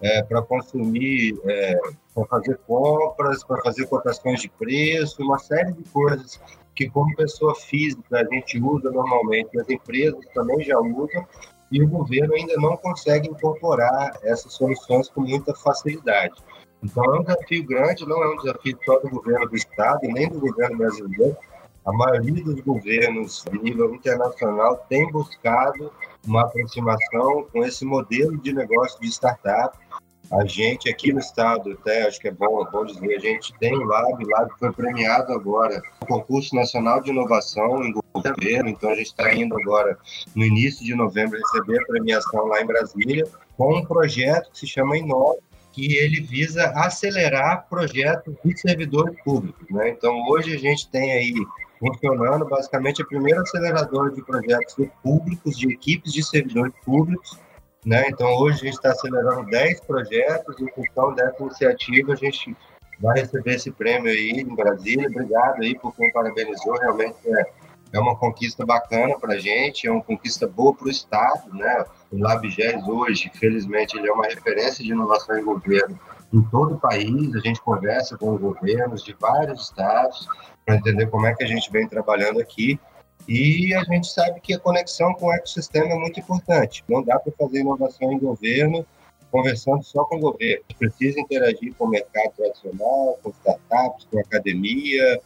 é, 0.00 0.22
para 0.22 0.42
consumir, 0.42 1.38
é, 1.44 1.78
para 2.14 2.24
fazer 2.26 2.58
compras, 2.66 3.44
para 3.44 3.62
fazer 3.62 3.86
cotações 3.86 4.40
de 4.40 4.48
preço, 4.48 5.22
uma 5.22 5.38
série 5.38 5.72
de 5.72 5.82
coisas 5.90 6.40
que, 6.74 6.88
como 6.88 7.14
pessoa 7.16 7.54
física, 7.54 8.20
a 8.20 8.24
gente 8.24 8.60
usa 8.60 8.90
normalmente, 8.90 9.58
as 9.60 9.68
empresas 9.68 10.24
também 10.34 10.62
já 10.62 10.78
usam, 10.78 11.26
e 11.70 11.82
o 11.82 11.88
governo 11.88 12.34
ainda 12.34 12.54
não 12.56 12.76
consegue 12.76 13.28
incorporar 13.28 14.18
essas 14.22 14.52
soluções 14.52 15.08
com 15.08 15.20
muita 15.20 15.54
facilidade. 15.54 16.34
Então, 16.82 17.04
é 17.04 17.20
um 17.20 17.22
desafio 17.22 17.66
grande, 17.66 18.06
não 18.06 18.22
é 18.22 18.32
um 18.32 18.36
desafio 18.36 18.78
só 18.84 18.98
do 19.00 19.10
governo 19.10 19.48
do 19.48 19.56
Estado, 19.56 20.00
nem 20.02 20.28
do 20.28 20.40
governo 20.40 20.78
brasileiro. 20.78 21.36
A 21.84 21.92
maioria 21.92 22.44
dos 22.44 22.60
governos 22.60 23.44
de 23.50 23.58
nível 23.58 23.94
internacional 23.94 24.84
tem 24.88 25.10
buscado 25.10 25.92
uma 26.26 26.42
aproximação 26.42 27.46
com 27.52 27.64
esse 27.64 27.84
modelo 27.84 28.36
de 28.38 28.52
negócio 28.52 29.00
de 29.00 29.08
startup 29.08 29.78
a 30.32 30.46
gente 30.46 30.88
aqui 30.88 31.12
no 31.12 31.18
estado, 31.18 31.72
até 31.72 32.06
acho 32.06 32.20
que 32.20 32.28
é 32.28 32.30
bom, 32.30 32.64
bom 32.70 32.84
dizer, 32.84 33.16
a 33.16 33.18
gente 33.18 33.52
tem 33.58 33.74
o 33.74 33.84
Lab, 33.84 34.24
o 34.24 34.28
Lab 34.28 34.50
foi 34.58 34.72
premiado 34.72 35.32
agora 35.32 35.82
no 36.00 36.06
Concurso 36.06 36.54
Nacional 36.54 37.00
de 37.00 37.10
Inovação 37.10 37.82
em 37.82 37.92
governo, 37.92 38.68
então 38.68 38.90
a 38.90 38.94
gente 38.94 39.06
está 39.06 39.34
indo 39.34 39.58
agora 39.58 39.98
no 40.34 40.44
início 40.44 40.84
de 40.84 40.94
novembro 40.94 41.38
receber 41.38 41.80
a 41.80 41.86
premiação 41.86 42.46
lá 42.46 42.60
em 42.60 42.66
Brasília 42.66 43.26
com 43.56 43.76
um 43.76 43.84
projeto 43.84 44.50
que 44.52 44.60
se 44.60 44.66
chama 44.66 44.96
Inova, 44.96 45.38
que 45.72 45.96
ele 45.96 46.20
visa 46.20 46.66
acelerar 46.76 47.66
projetos 47.68 48.34
de 48.44 48.60
servidores 48.60 49.14
públicos. 49.22 49.66
Né? 49.70 49.90
Então, 49.90 50.16
hoje 50.28 50.54
a 50.54 50.58
gente 50.58 50.88
tem 50.88 51.12
aí 51.12 51.34
funcionando 51.78 52.44
basicamente 52.46 53.02
a 53.02 53.06
primeira 53.06 53.40
aceleradora 53.40 54.12
de 54.12 54.22
projetos 54.22 54.76
públicos, 55.02 55.56
de 55.56 55.72
equipes 55.72 56.12
de 56.12 56.22
servidores 56.22 56.74
públicos, 56.84 57.38
né? 57.84 58.08
Então, 58.08 58.28
hoje 58.36 58.56
a 58.56 58.64
gente 58.64 58.74
está 58.74 58.90
acelerando 58.90 59.48
10 59.50 59.80
projetos, 59.80 60.58
e 60.58 60.64
em 60.64 60.72
função 60.72 61.14
dessa 61.14 61.42
iniciativa, 61.42 62.12
a 62.12 62.16
gente 62.16 62.56
vai 63.00 63.20
receber 63.20 63.54
esse 63.54 63.70
prêmio 63.70 64.10
aí 64.10 64.30
em 64.30 64.54
Brasília. 64.54 65.08
Obrigado 65.08 65.62
aí 65.62 65.78
por 65.78 65.94
quem 65.96 66.12
parabenizou, 66.12 66.74
realmente 66.74 67.16
é, 67.26 67.46
é 67.92 67.98
uma 67.98 68.16
conquista 68.16 68.64
bacana 68.64 69.18
para 69.18 69.34
a 69.34 69.38
gente, 69.38 69.86
é 69.86 69.90
uma 69.90 70.02
conquista 70.02 70.46
boa 70.46 70.74
para 70.74 70.86
o 70.86 70.90
Estado. 70.90 71.54
Né? 71.54 71.84
O 72.12 72.18
LabGES 72.18 72.86
hoje, 72.86 73.30
felizmente, 73.34 73.96
ele 73.96 74.08
é 74.08 74.12
uma 74.12 74.26
referência 74.26 74.84
de 74.84 74.92
inovação 74.92 75.38
em 75.38 75.44
governo 75.44 75.98
em 76.32 76.42
todo 76.42 76.74
o 76.74 76.78
país. 76.78 77.34
A 77.34 77.40
gente 77.40 77.60
conversa 77.60 78.16
com 78.16 78.34
os 78.34 78.40
governos 78.40 79.02
de 79.02 79.16
vários 79.18 79.62
estados 79.62 80.28
para 80.64 80.76
entender 80.76 81.06
como 81.06 81.26
é 81.26 81.34
que 81.34 81.42
a 81.42 81.46
gente 81.46 81.70
vem 81.72 81.88
trabalhando 81.88 82.40
aqui. 82.40 82.78
E 83.30 83.72
a 83.74 83.84
gente 83.84 84.08
sabe 84.08 84.40
que 84.40 84.52
a 84.52 84.58
conexão 84.58 85.14
com 85.14 85.26
o 85.26 85.32
ecossistema 85.32 85.86
é 85.86 85.94
muito 85.94 86.18
importante. 86.18 86.82
Não 86.88 87.00
dá 87.00 87.16
para 87.16 87.32
fazer 87.38 87.60
inovação 87.60 88.12
em 88.12 88.18
governo 88.18 88.84
conversando 89.30 89.84
só 89.84 90.02
com 90.06 90.16
o 90.16 90.20
governo. 90.32 90.64
Precisa 90.76 91.20
interagir 91.20 91.72
com 91.76 91.84
o 91.84 91.88
mercado 91.88 92.32
tradicional, 92.36 93.20
com 93.22 93.30
startups, 93.30 94.08
com 94.10 94.18
academia, 94.18 95.20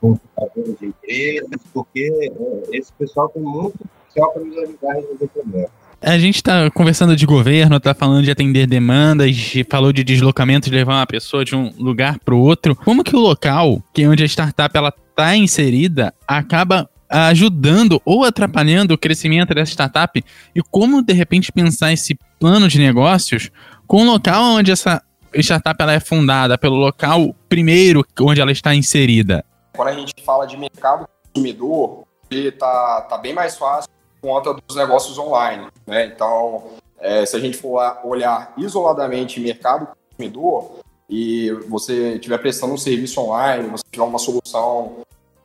com 0.00 0.16
fundadores 0.16 0.78
de 0.78 0.86
empresas, 0.86 1.60
porque 1.74 2.10
é, 2.22 2.76
esse 2.78 2.90
pessoal 2.94 3.28
tem 3.28 3.42
muito 3.42 3.78
potencial 3.78 4.32
para 4.32 4.42
nos 4.42 4.56
ajudar 4.56 4.92
a 4.92 4.94
resolver 4.94 5.28
problemas. 5.28 5.81
A 6.04 6.18
gente 6.18 6.34
está 6.34 6.68
conversando 6.68 7.14
de 7.14 7.24
governo, 7.24 7.76
está 7.76 7.94
falando 7.94 8.24
de 8.24 8.30
atender 8.32 8.66
demandas, 8.66 9.36
falou 9.70 9.92
de 9.92 10.02
deslocamento, 10.02 10.68
de 10.68 10.74
levar 10.74 10.96
uma 10.96 11.06
pessoa 11.06 11.44
de 11.44 11.54
um 11.54 11.72
lugar 11.78 12.18
para 12.18 12.34
o 12.34 12.40
outro. 12.40 12.74
Como 12.74 13.04
que 13.04 13.14
o 13.14 13.20
local, 13.20 13.80
que 13.94 14.02
é 14.02 14.08
onde 14.08 14.24
a 14.24 14.26
startup 14.26 14.76
ela 14.76 14.92
está 15.10 15.36
inserida, 15.36 16.12
acaba 16.26 16.90
ajudando 17.08 18.02
ou 18.04 18.24
atrapalhando 18.24 18.94
o 18.94 18.98
crescimento 18.98 19.54
dessa 19.54 19.70
startup? 19.70 20.24
E 20.52 20.60
como, 20.60 21.02
de 21.02 21.12
repente, 21.12 21.52
pensar 21.52 21.92
esse 21.92 22.18
plano 22.40 22.66
de 22.66 22.80
negócios 22.80 23.52
com 23.86 24.02
o 24.02 24.04
local 24.04 24.42
onde 24.54 24.72
essa 24.72 25.00
startup 25.36 25.80
ela 25.80 25.92
é 25.92 26.00
fundada, 26.00 26.58
pelo 26.58 26.74
local 26.74 27.32
primeiro 27.48 28.04
onde 28.20 28.40
ela 28.40 28.50
está 28.50 28.74
inserida? 28.74 29.44
Quando 29.72 29.88
a 29.88 29.94
gente 29.94 30.14
fala 30.26 30.46
de 30.46 30.56
mercado 30.56 31.06
consumidor, 31.32 32.02
está 32.28 33.02
tá 33.02 33.18
bem 33.18 33.32
mais 33.32 33.56
fácil 33.56 33.88
conta 34.22 34.54
dos 34.54 34.76
negócios 34.76 35.18
online. 35.18 35.66
Né? 35.86 36.06
Então, 36.06 36.62
é, 36.98 37.26
se 37.26 37.36
a 37.36 37.40
gente 37.40 37.58
for 37.58 37.98
olhar 38.04 38.54
isoladamente 38.56 39.40
mercado 39.40 39.88
consumidor 40.10 40.78
e 41.10 41.50
você 41.68 42.14
estiver 42.14 42.38
prestando 42.38 42.72
um 42.72 42.78
serviço 42.78 43.20
online, 43.20 43.68
você 43.68 43.84
tiver 43.90 44.04
uma 44.04 44.18
solução 44.18 45.02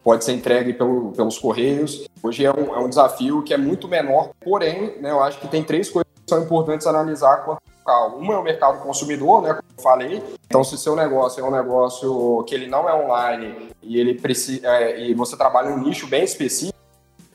pode 0.07 0.23
ser 0.23 0.31
entregue 0.31 0.71
pelo, 0.71 1.11
pelos 1.11 1.37
correios. 1.37 2.07
Hoje 2.23 2.45
é 2.45 2.53
um, 2.53 2.73
é 2.73 2.79
um 2.79 2.87
desafio 2.87 3.43
que 3.43 3.53
é 3.53 3.57
muito 3.57 3.89
menor, 3.89 4.29
porém, 4.39 4.97
né, 5.01 5.11
eu 5.11 5.21
acho 5.21 5.37
que 5.37 5.49
tem 5.49 5.61
três 5.61 5.89
coisas 5.89 6.09
que 6.13 6.29
são 6.29 6.41
importantes 6.41 6.87
analisar 6.87 7.43
quanto 7.43 7.59
local. 7.79 8.17
Uma 8.17 8.35
é 8.35 8.37
o 8.37 8.43
mercado 8.43 8.81
consumidor, 8.81 9.41
né, 9.41 9.49
como 9.49 9.63
eu 9.77 9.83
falei. 9.83 10.23
Então, 10.45 10.63
se 10.63 10.77
seu 10.77 10.95
negócio 10.95 11.43
é 11.43 11.45
um 11.45 11.51
negócio 11.51 12.41
que 12.47 12.55
ele 12.55 12.67
não 12.67 12.87
é 12.87 12.95
online 12.95 13.69
e 13.83 13.99
ele 13.99 14.13
precisa 14.13 14.65
é, 14.65 15.07
e 15.09 15.13
você 15.13 15.35
trabalha 15.35 15.71
em 15.71 15.73
um 15.73 15.83
nicho 15.83 16.07
bem 16.07 16.23
específico, 16.23 16.76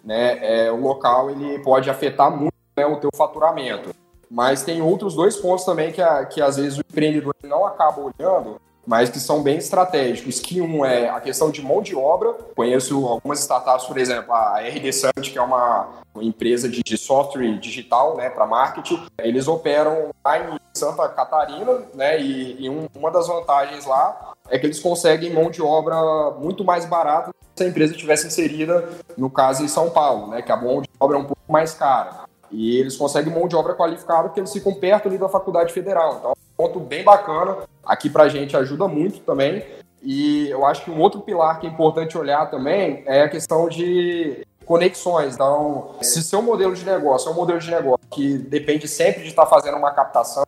né, 0.05 0.39
é, 0.67 0.73
o 0.73 0.77
local 0.77 1.31
ele 1.31 1.59
pode 1.61 1.89
afetar 1.89 2.31
muito 2.31 2.55
né, 2.77 2.87
o 2.87 2.97
teu 2.97 3.11
faturamento. 3.15 3.91
Mas 4.31 4.63
tem 4.63 4.81
outros 4.81 5.15
dois 5.15 5.37
pontos 5.37 5.65
também 5.65 5.93
que, 5.93 6.01
a, 6.01 6.25
que 6.25 6.41
às 6.41 6.57
vezes 6.57 6.79
o 6.79 6.81
empreendedor 6.81 7.35
não 7.45 7.67
acaba 7.67 8.01
olhando, 8.01 8.59
mas 8.87 9.11
que 9.11 9.21
são 9.21 9.43
bem 9.43 9.59
estratégicos. 9.59 10.41
Que 10.41 10.61
um 10.61 10.85
é 10.85 11.09
a 11.09 11.21
questão 11.21 11.51
de 11.51 11.63
mão 11.63 11.83
de 11.83 11.95
obra. 11.95 12.33
Conheço 12.57 13.07
algumas 13.07 13.41
startups, 13.41 13.87
por 13.87 13.99
exemplo, 13.99 14.33
a 14.33 14.61
RD 14.61 14.93
Summit, 14.93 15.31
que 15.31 15.39
é 15.39 15.43
uma, 15.43 16.03
empresa 16.17 16.69
de, 16.69 16.83
de, 16.83 16.97
software 16.97 17.59
digital 17.59 18.17
né, 18.17 18.31
para 18.31 18.47
marketing. 18.47 19.03
Eles 19.19 19.49
operam 19.49 20.11
lá 20.25 20.39
em 20.39 20.59
Santa 20.83 21.09
Catarina, 21.09 21.83
né, 21.95 22.21
e, 22.21 22.65
e 22.65 22.69
um, 22.69 22.89
uma 22.97 23.09
das 23.09 23.29
vantagens 23.29 23.87
lá 23.87 24.35
é 24.51 24.59
que 24.59 24.67
eles 24.67 24.81
conseguem 24.81 25.33
mão 25.33 25.49
de 25.49 25.63
obra 25.63 25.97
muito 26.41 26.65
mais 26.65 26.85
barata 26.85 27.31
se 27.55 27.63
a 27.63 27.69
empresa 27.69 27.95
tivesse 27.95 28.27
inserida, 28.27 28.89
no 29.17 29.31
caso, 29.31 29.63
em 29.63 29.69
São 29.69 29.91
Paulo, 29.91 30.27
né, 30.29 30.43
que 30.43 30.51
a 30.51 30.57
mão 30.57 30.83
de 30.83 30.89
obra 30.99 31.19
é 31.19 31.21
um 31.21 31.25
pouco 31.25 31.43
mais 31.49 31.73
cara. 31.73 32.23
E 32.51 32.81
eles 32.81 32.97
conseguem 32.97 33.33
mão 33.33 33.47
de 33.47 33.55
obra 33.55 33.75
qualificada 33.75 34.25
porque 34.25 34.41
eles 34.41 34.53
ficam 34.53 34.75
perto 34.75 35.07
ali 35.07 35.19
da 35.19 35.29
faculdade 35.29 35.73
federal. 35.73 36.17
Então, 36.19 36.31
é 36.31 36.35
um 36.35 36.57
ponto 36.57 36.81
bem 36.81 37.05
bacana. 37.05 37.59
Aqui 37.85 38.11
pra 38.11 38.29
gente 38.29 38.57
ajuda 38.57 38.89
muito 38.89 39.21
também. 39.21 39.65
E 40.03 40.51
eu 40.51 40.67
acho 40.67 40.85
que 40.85 40.91
um 40.91 41.01
outro 41.01 41.21
pilar 41.21 41.61
que 41.61 41.67
é 41.67 41.71
importante 41.71 42.19
olhar 42.19 42.51
também 42.51 43.05
é 43.07 43.23
a 43.23 43.29
questão 43.29 43.69
de 43.69 44.47
conexões. 44.67 45.35
Então, 45.35 45.95
se 46.03 46.23
seu 46.23 46.43
modelo 46.43 46.75
de 46.75 46.85
negócio 46.85 47.29
é 47.29 47.33
um 47.33 47.37
modelo 47.37 47.59
de 47.59 47.71
negócio 47.71 48.07
que 48.11 48.37
depende 48.37 48.87
sempre 48.87 49.23
de 49.23 49.29
estar 49.29 49.47
fazendo 49.47 49.79
uma 49.79 49.93
captação, 49.93 50.45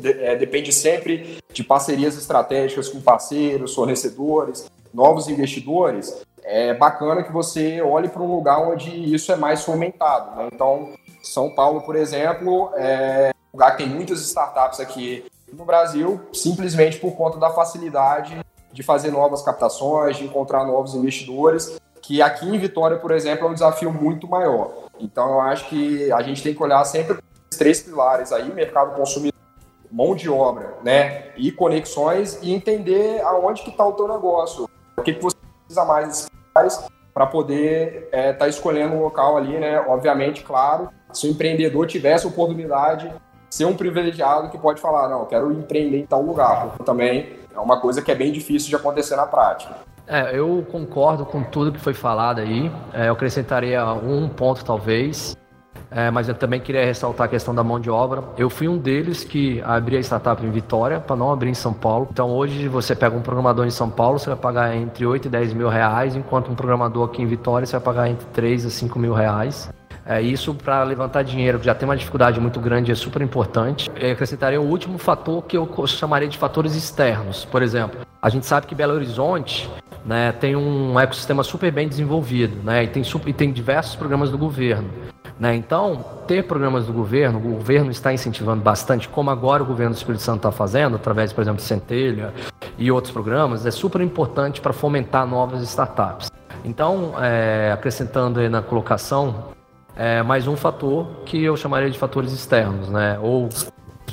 de, 0.00 0.10
é, 0.24 0.34
depende 0.36 0.72
sempre 0.72 1.38
de 1.52 1.62
parcerias 1.62 2.16
estratégicas 2.16 2.88
com 2.88 3.00
parceiros, 3.00 3.74
fornecedores, 3.74 4.70
novos 4.92 5.28
investidores, 5.28 6.22
é 6.42 6.74
bacana 6.74 7.22
que 7.22 7.32
você 7.32 7.80
olhe 7.80 8.08
para 8.08 8.22
um 8.22 8.34
lugar 8.34 8.60
onde 8.60 8.90
isso 8.90 9.30
é 9.30 9.36
mais 9.36 9.62
fomentado. 9.62 10.36
Né? 10.36 10.48
Então, 10.52 10.92
são 11.22 11.50
Paulo, 11.54 11.82
por 11.82 11.94
exemplo, 11.96 12.72
é 12.74 13.30
um 13.52 13.56
lugar 13.56 13.76
que 13.76 13.84
tem 13.84 13.92
muitas 13.92 14.20
startups 14.22 14.80
aqui 14.80 15.24
no 15.52 15.64
Brasil, 15.64 16.20
simplesmente 16.32 16.98
por 16.98 17.12
conta 17.12 17.38
da 17.38 17.50
facilidade 17.50 18.38
de 18.72 18.82
fazer 18.82 19.10
novas 19.10 19.42
captações, 19.42 20.16
de 20.16 20.24
encontrar 20.24 20.64
novos 20.64 20.94
investidores, 20.94 21.78
que 22.00 22.22
aqui 22.22 22.46
em 22.46 22.58
Vitória, 22.58 22.96
por 22.96 23.10
exemplo, 23.10 23.46
é 23.46 23.50
um 23.50 23.54
desafio 23.54 23.92
muito 23.92 24.28
maior. 24.28 24.72
Então, 24.98 25.30
eu 25.32 25.40
acho 25.40 25.68
que 25.68 26.10
a 26.12 26.22
gente 26.22 26.42
tem 26.42 26.54
que 26.54 26.62
olhar 26.62 26.84
sempre 26.84 27.18
esses 27.50 27.58
três 27.58 27.82
pilares 27.82 28.32
aí, 28.32 28.52
mercado 28.52 28.94
consumidor, 28.94 29.39
mão 29.90 30.14
de 30.14 30.28
obra, 30.28 30.76
né, 30.82 31.32
e 31.36 31.50
conexões, 31.50 32.38
e 32.42 32.52
entender 32.52 33.20
aonde 33.22 33.62
que 33.62 33.70
está 33.70 33.84
o 33.86 33.92
teu 33.92 34.06
negócio, 34.06 34.68
o 34.96 35.02
que, 35.02 35.14
que 35.14 35.22
você 35.22 35.36
precisa 35.66 35.84
mais 35.84 36.28
para 37.12 37.26
poder 37.26 38.04
estar 38.04 38.18
é, 38.18 38.32
tá 38.32 38.48
escolhendo 38.48 38.94
um 38.94 39.02
local 39.02 39.36
ali, 39.36 39.58
né, 39.58 39.80
obviamente, 39.80 40.42
claro, 40.42 40.90
se 41.12 41.26
o 41.26 41.30
empreendedor 41.30 41.86
tivesse 41.86 42.26
oportunidade, 42.26 43.12
ser 43.50 43.64
um 43.64 43.76
privilegiado 43.76 44.48
que 44.48 44.56
pode 44.56 44.80
falar, 44.80 45.08
não, 45.08 45.24
quero 45.24 45.52
empreender 45.52 45.98
em 45.98 46.06
tal 46.06 46.22
lugar. 46.22 46.76
Também 46.84 47.36
é 47.52 47.58
uma 47.58 47.80
coisa 47.80 48.00
que 48.00 48.10
é 48.12 48.14
bem 48.14 48.30
difícil 48.30 48.68
de 48.68 48.76
acontecer 48.76 49.16
na 49.16 49.26
prática. 49.26 49.74
É, 50.06 50.36
eu 50.36 50.66
concordo 50.70 51.24
com 51.24 51.42
tudo 51.42 51.72
que 51.72 51.78
foi 51.78 51.94
falado 51.94 52.40
aí. 52.40 52.70
É, 52.92 53.08
eu 53.08 53.12
acrescentaria 53.12 53.84
um 53.92 54.28
ponto, 54.28 54.64
talvez. 54.64 55.36
É, 55.90 56.10
mas 56.10 56.28
eu 56.28 56.34
também 56.34 56.60
queria 56.60 56.84
ressaltar 56.84 57.26
a 57.26 57.28
questão 57.28 57.54
da 57.54 57.64
mão 57.64 57.80
de 57.80 57.90
obra. 57.90 58.22
Eu 58.38 58.48
fui 58.48 58.68
um 58.68 58.78
deles 58.78 59.24
que 59.24 59.60
abri 59.62 59.96
a 59.96 60.00
startup 60.00 60.44
em 60.44 60.50
Vitória, 60.50 61.00
para 61.00 61.16
não 61.16 61.32
abrir 61.32 61.50
em 61.50 61.54
São 61.54 61.72
Paulo. 61.72 62.08
Então 62.12 62.30
hoje 62.30 62.68
você 62.68 62.94
pega 62.94 63.16
um 63.16 63.22
programador 63.22 63.66
em 63.66 63.70
São 63.70 63.90
Paulo, 63.90 64.18
você 64.18 64.30
vai 64.30 64.38
pagar 64.38 64.76
entre 64.76 65.04
8 65.04 65.26
e 65.26 65.28
10 65.28 65.52
mil 65.52 65.68
reais, 65.68 66.14
enquanto 66.14 66.50
um 66.50 66.54
programador 66.54 67.08
aqui 67.08 67.22
em 67.22 67.26
Vitória 67.26 67.66
você 67.66 67.72
vai 67.72 67.80
pagar 67.80 68.08
entre 68.08 68.26
3 68.26 68.66
a 68.66 68.70
5 68.70 68.98
mil 68.98 69.12
reais. 69.12 69.68
É, 70.06 70.20
isso 70.20 70.54
para 70.54 70.82
levantar 70.82 71.22
dinheiro, 71.22 71.58
que 71.58 71.66
já 71.66 71.74
tem 71.74 71.88
uma 71.88 71.96
dificuldade 71.96 72.40
muito 72.40 72.58
grande, 72.58 72.90
é 72.90 72.94
super 72.94 73.20
importante. 73.20 73.90
Eu 73.96 74.12
acrescentaria 74.12 74.60
o 74.60 74.64
último 74.64 74.96
fator 74.96 75.42
que 75.42 75.56
eu 75.56 75.68
chamaria 75.86 76.28
de 76.28 76.38
fatores 76.38 76.74
externos. 76.74 77.44
Por 77.44 77.62
exemplo, 77.62 78.00
a 78.22 78.28
gente 78.28 78.46
sabe 78.46 78.66
que 78.66 78.74
Belo 78.74 78.94
Horizonte 78.94 79.70
né, 80.04 80.32
tem 80.32 80.56
um 80.56 80.98
ecossistema 80.98 81.42
super 81.42 81.70
bem 81.70 81.88
desenvolvido 81.88 82.56
né, 82.62 82.84
e, 82.84 82.88
tem 82.88 83.04
super, 83.04 83.28
e 83.28 83.32
tem 83.32 83.52
diversos 83.52 83.94
programas 83.94 84.30
do 84.30 84.38
governo. 84.38 84.88
Né? 85.40 85.56
Então, 85.56 86.04
ter 86.26 86.46
programas 86.46 86.84
do 86.86 86.92
governo, 86.92 87.38
o 87.38 87.54
governo 87.54 87.90
está 87.90 88.12
incentivando 88.12 88.62
bastante, 88.62 89.08
como 89.08 89.30
agora 89.30 89.62
o 89.62 89.66
governo 89.66 89.94
do 89.94 89.96
Espírito 89.96 90.22
Santo 90.22 90.36
está 90.36 90.52
fazendo, 90.52 90.96
através, 90.96 91.32
por 91.32 91.40
exemplo, 91.40 91.56
de 91.56 91.62
Centelha 91.66 92.34
e 92.76 92.92
outros 92.92 93.10
programas, 93.10 93.64
é 93.64 93.70
super 93.70 94.02
importante 94.02 94.60
para 94.60 94.74
fomentar 94.74 95.26
novas 95.26 95.62
startups. 95.62 96.30
Então, 96.62 97.14
é, 97.18 97.72
acrescentando 97.72 98.46
na 98.50 98.60
colocação, 98.60 99.46
é 99.96 100.22
mais 100.22 100.46
um 100.46 100.56
fator 100.56 101.06
que 101.24 101.42
eu 101.42 101.56
chamaria 101.56 101.90
de 101.90 101.98
fatores 101.98 102.32
externos, 102.32 102.90
né? 102.90 103.18
Ou 103.22 103.48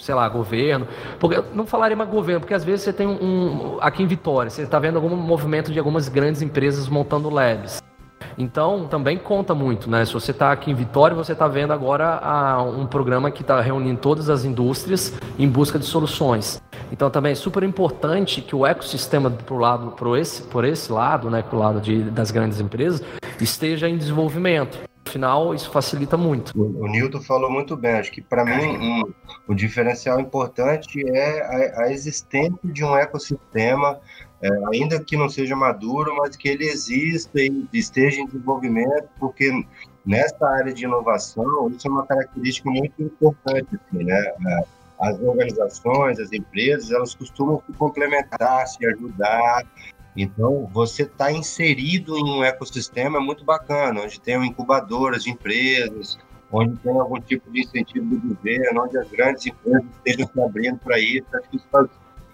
sei 0.02 0.16
lá, 0.16 0.30
governo. 0.30 0.88
Porque 1.20 1.44
não 1.54 1.66
falaria 1.66 1.98
mais 1.98 2.10
governo, 2.10 2.40
porque 2.40 2.54
às 2.54 2.64
vezes 2.64 2.84
você 2.84 2.94
tem 2.94 3.06
um, 3.06 3.76
um 3.76 3.78
aqui 3.82 4.02
em 4.02 4.08
Vitória, 4.08 4.50
você 4.50 4.62
está 4.62 4.80
vendo 4.80 4.96
algum 4.96 5.14
movimento 5.16 5.74
de 5.74 5.80
algumas 5.80 6.08
grandes 6.08 6.42
empresas 6.42 6.88
montando 6.88 7.30
labs. 7.30 7.82
Então, 8.38 8.88
também 8.88 9.18
conta 9.18 9.56
muito, 9.56 9.90
né? 9.90 10.06
Se 10.06 10.14
você 10.14 10.30
está 10.30 10.52
aqui 10.52 10.70
em 10.70 10.76
Vitória, 10.76 11.16
você 11.16 11.32
está 11.32 11.48
vendo 11.48 11.74
agora 11.74 12.20
a, 12.22 12.62
um 12.62 12.86
programa 12.86 13.32
que 13.32 13.42
está 13.42 13.60
reunindo 13.60 14.00
todas 14.00 14.30
as 14.30 14.46
indústrias 14.46 15.14
em 15.40 15.50
busca 15.50 15.80
de 15.80 15.86
soluções. 15.86 16.62
Então, 16.92 17.10
também 17.10 17.32
é 17.32 17.36
super 17.36 17.64
importante 17.64 18.42
que 18.42 18.56
o 18.56 18.66
ecossistema 18.66 19.32
pro 19.32 19.58
lado, 19.58 19.92
pro 19.92 20.16
esse, 20.16 20.44
por 20.44 20.64
esse 20.66 20.92
lado, 20.92 21.32
né, 21.32 21.42
pro 21.42 21.58
lado 21.58 21.82
de, 21.82 22.04
das 22.04 22.30
grandes 22.30 22.60
empresas, 22.60 23.04
esteja 23.42 23.90
em 23.90 23.98
desenvolvimento. 23.98 24.78
Afinal, 25.08 25.56
isso 25.56 25.72
facilita 25.72 26.18
muito. 26.18 26.52
O, 26.56 26.84
o 26.84 26.88
Newton 26.88 27.22
falou 27.22 27.50
muito 27.50 27.78
bem. 27.78 27.94
Acho 27.94 28.12
que, 28.12 28.22
para 28.22 28.44
mim, 28.44 28.78
um, 28.78 29.14
um 29.50 29.56
diferencial 29.56 30.20
importante 30.20 31.02
é 31.10 31.80
a, 31.80 31.84
a 31.84 31.92
existência 31.92 32.60
de 32.64 32.84
um 32.84 32.96
ecossistema, 32.96 34.00
é, 34.42 34.50
ainda 34.74 35.04
que 35.04 35.18
não 35.18 35.30
seja 35.30 35.56
maduro, 35.56 36.16
mas 36.18 36.36
que 36.36 36.48
ele 36.48 36.66
exista 36.66 37.40
e 37.40 37.68
esteja 37.74 38.22
em 38.22 38.26
desenvolvimento, 38.26 39.08
porque 39.20 39.52
nessa 40.06 40.48
área 40.48 40.74
de 40.74 40.86
inovação, 40.86 41.70
isso 41.70 41.88
é 41.88 41.92
uma 41.92 42.06
característica 42.06 42.70
muito 42.70 43.02
importante. 43.02 43.68
Assim, 43.76 44.04
né? 44.04 44.20
É, 44.20 44.64
as 45.00 45.20
organizações, 45.22 46.20
as 46.20 46.32
empresas, 46.32 46.92
elas 46.92 47.14
costumam 47.14 47.62
se 47.68 47.74
complementar, 47.74 48.68
se 48.68 48.84
ajudar, 48.86 49.64
então, 50.18 50.68
você 50.74 51.04
está 51.04 51.32
inserido 51.32 52.18
em 52.18 52.24
um 52.24 52.44
ecossistema 52.44 53.20
muito 53.20 53.46
bacana, 53.46 54.02
onde 54.02 54.20
tem 54.20 54.36
incubadoras 54.44 55.24
de 55.24 55.30
empresas, 55.30 56.18
onde 56.52 56.76
tem 56.78 56.92
algum 56.92 57.22
tipo 57.22 57.52
de 57.52 57.62
incentivo 57.62 58.16
do 58.16 58.30
governo, 58.30 58.84
onde 58.84 58.98
as 58.98 59.08
grandes 59.12 59.46
empresas 59.46 59.86
estejam 59.98 60.28
se 60.28 60.42
abrindo 60.42 60.80
para 60.80 61.00
isso. 61.00 61.28
Acho 61.34 61.50
que 61.50 61.58
isso 61.58 61.68
faz, 61.72 61.88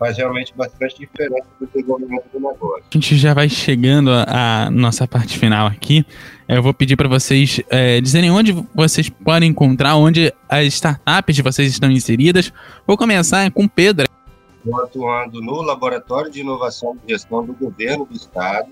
faz 0.03 0.17
realmente 0.17 0.53
bastante 0.53 0.99
diferença 0.99 1.47
para 1.57 1.65
o 1.65 1.67
desenvolvimento 1.67 2.25
do 2.33 2.37
negócio. 2.37 2.83
A 2.91 2.93
gente 2.93 3.15
já 3.15 3.33
vai 3.33 3.47
chegando 3.47 4.11
à 4.11 4.69
nossa 4.69 5.07
parte 5.07 5.39
final 5.39 5.67
aqui. 5.67 6.05
Eu 6.45 6.61
vou 6.61 6.73
pedir 6.73 6.97
para 6.97 7.07
vocês 7.07 7.61
é, 7.69 8.01
dizerem 8.01 8.29
onde 8.29 8.51
vocês 8.75 9.07
podem 9.07 9.49
encontrar, 9.49 9.95
onde 9.95 10.33
as 10.49 10.65
startups 10.65 11.37
de 11.37 11.41
vocês 11.41 11.71
estão 11.71 11.89
inseridas. 11.89 12.51
Vou 12.85 12.97
começar 12.97 13.49
com 13.51 13.65
Pedro. 13.65 14.05
Estou 14.57 14.81
atuando 14.81 15.41
no 15.41 15.61
Laboratório 15.61 16.29
de 16.29 16.41
Inovação 16.41 16.97
e 17.07 17.11
Gestão 17.11 17.45
do 17.45 17.53
Governo 17.53 18.05
do 18.05 18.13
Estado, 18.13 18.69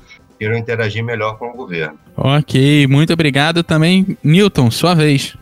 queiram 0.41 0.57
interagir 0.57 1.03
melhor 1.03 1.37
com 1.37 1.51
o 1.51 1.53
governo. 1.53 1.99
Ok, 2.17 2.87
muito 2.87 3.13
obrigado 3.13 3.63
também. 3.63 4.17
Newton, 4.23 4.71
sua 4.71 4.95
vez. 4.95 5.37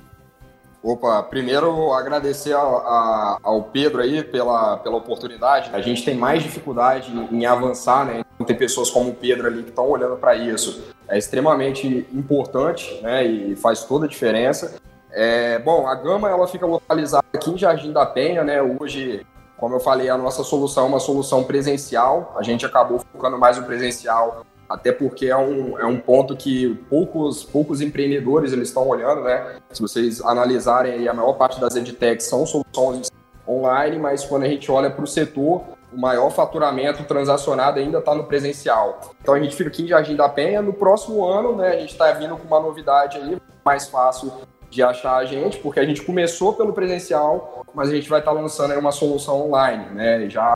Opa, 0.83 1.23
primeiro 1.23 1.93
agradecer 1.93 2.51
a, 2.51 2.59
a, 2.59 3.37
ao 3.41 3.63
Pedro 3.63 4.01
aí 4.01 4.21
pela, 4.21 4.75
pela 4.75 4.97
oportunidade. 4.97 5.69
A 5.71 5.79
gente 5.79 6.03
tem 6.03 6.15
mais 6.15 6.43
dificuldade 6.43 7.13
em, 7.13 7.37
em 7.37 7.45
avançar, 7.45 8.05
né? 8.05 8.25
Então, 8.35 8.45
tem 8.45 8.57
pessoas 8.57 8.91
como 8.91 9.11
o 9.11 9.15
Pedro 9.15 9.47
ali 9.47 9.63
que 9.63 9.69
estão 9.69 9.89
olhando 9.89 10.17
para 10.17 10.35
isso. 10.35 10.83
É 11.07 11.17
extremamente 11.17 12.05
importante, 12.13 12.99
né? 13.01 13.25
E 13.25 13.55
faz 13.55 13.85
toda 13.85 14.05
a 14.05 14.09
diferença. 14.09 14.75
É, 15.13 15.59
bom, 15.59 15.87
a 15.87 15.95
Gama 15.95 16.29
ela 16.29 16.45
fica 16.45 16.65
localizada 16.65 17.25
aqui 17.33 17.49
em 17.49 17.57
Jardim 17.57 17.93
da 17.93 18.05
Penha, 18.05 18.43
né? 18.43 18.61
Hoje, 18.61 19.25
como 19.55 19.75
eu 19.75 19.79
falei, 19.79 20.09
a 20.09 20.17
nossa 20.17 20.43
solução 20.43 20.85
é 20.85 20.87
uma 20.89 20.99
solução 20.99 21.45
presencial. 21.45 22.35
A 22.37 22.43
gente 22.43 22.65
acabou 22.65 22.99
focando 22.99 23.37
mais 23.37 23.57
no 23.57 23.63
presencial 23.63 24.45
até 24.69 24.91
porque 24.91 25.25
é 25.25 25.35
um, 25.35 25.79
é 25.79 25.85
um 25.85 25.99
ponto 25.99 26.35
que 26.37 26.75
poucos, 26.89 27.43
poucos 27.43 27.81
empreendedores 27.81 28.53
eles 28.53 28.67
estão 28.67 28.87
olhando, 28.87 29.23
né? 29.23 29.55
Se 29.71 29.81
vocês 29.81 30.21
analisarem 30.21 30.93
aí, 30.93 31.09
a 31.09 31.13
maior 31.13 31.33
parte 31.33 31.59
das 31.59 31.75
edtechs 31.75 32.27
são 32.27 32.45
soluções 32.45 33.11
online, 33.47 33.97
mas 33.97 34.23
quando 34.23 34.43
a 34.43 34.47
gente 34.47 34.71
olha 34.71 34.91
para 34.91 35.03
o 35.03 35.07
setor, 35.07 35.63
o 35.91 35.99
maior 35.99 36.29
faturamento 36.29 37.03
transacionado 37.03 37.79
ainda 37.79 37.97
está 37.97 38.13
no 38.13 38.25
presencial. 38.25 38.99
Então 39.19 39.33
a 39.33 39.39
gente 39.39 39.55
fica 39.55 39.69
aqui 39.69 39.83
em 39.83 39.87
Jardim 39.87 40.15
da 40.15 40.29
Penha. 40.29 40.61
No 40.61 40.71
próximo 40.71 41.25
ano, 41.25 41.55
né, 41.55 41.69
a 41.69 41.79
gente 41.79 41.91
está 41.91 42.11
vindo 42.11 42.37
com 42.37 42.45
uma 42.45 42.59
novidade 42.59 43.17
aí, 43.17 43.37
mais 43.65 43.87
fácil 43.87 44.31
de 44.69 44.83
achar 44.83 45.15
a 45.15 45.25
gente, 45.25 45.57
porque 45.57 45.79
a 45.79 45.85
gente 45.85 46.03
começou 46.03 46.53
pelo 46.53 46.73
presencial, 46.73 47.65
mas 47.73 47.89
a 47.89 47.95
gente 47.95 48.07
vai 48.07 48.19
estar 48.19 48.31
tá 48.31 48.39
lançando 48.39 48.71
aí 48.71 48.77
uma 48.77 48.91
solução 48.91 49.47
online, 49.47 49.85
né? 49.95 50.29
Já 50.29 50.55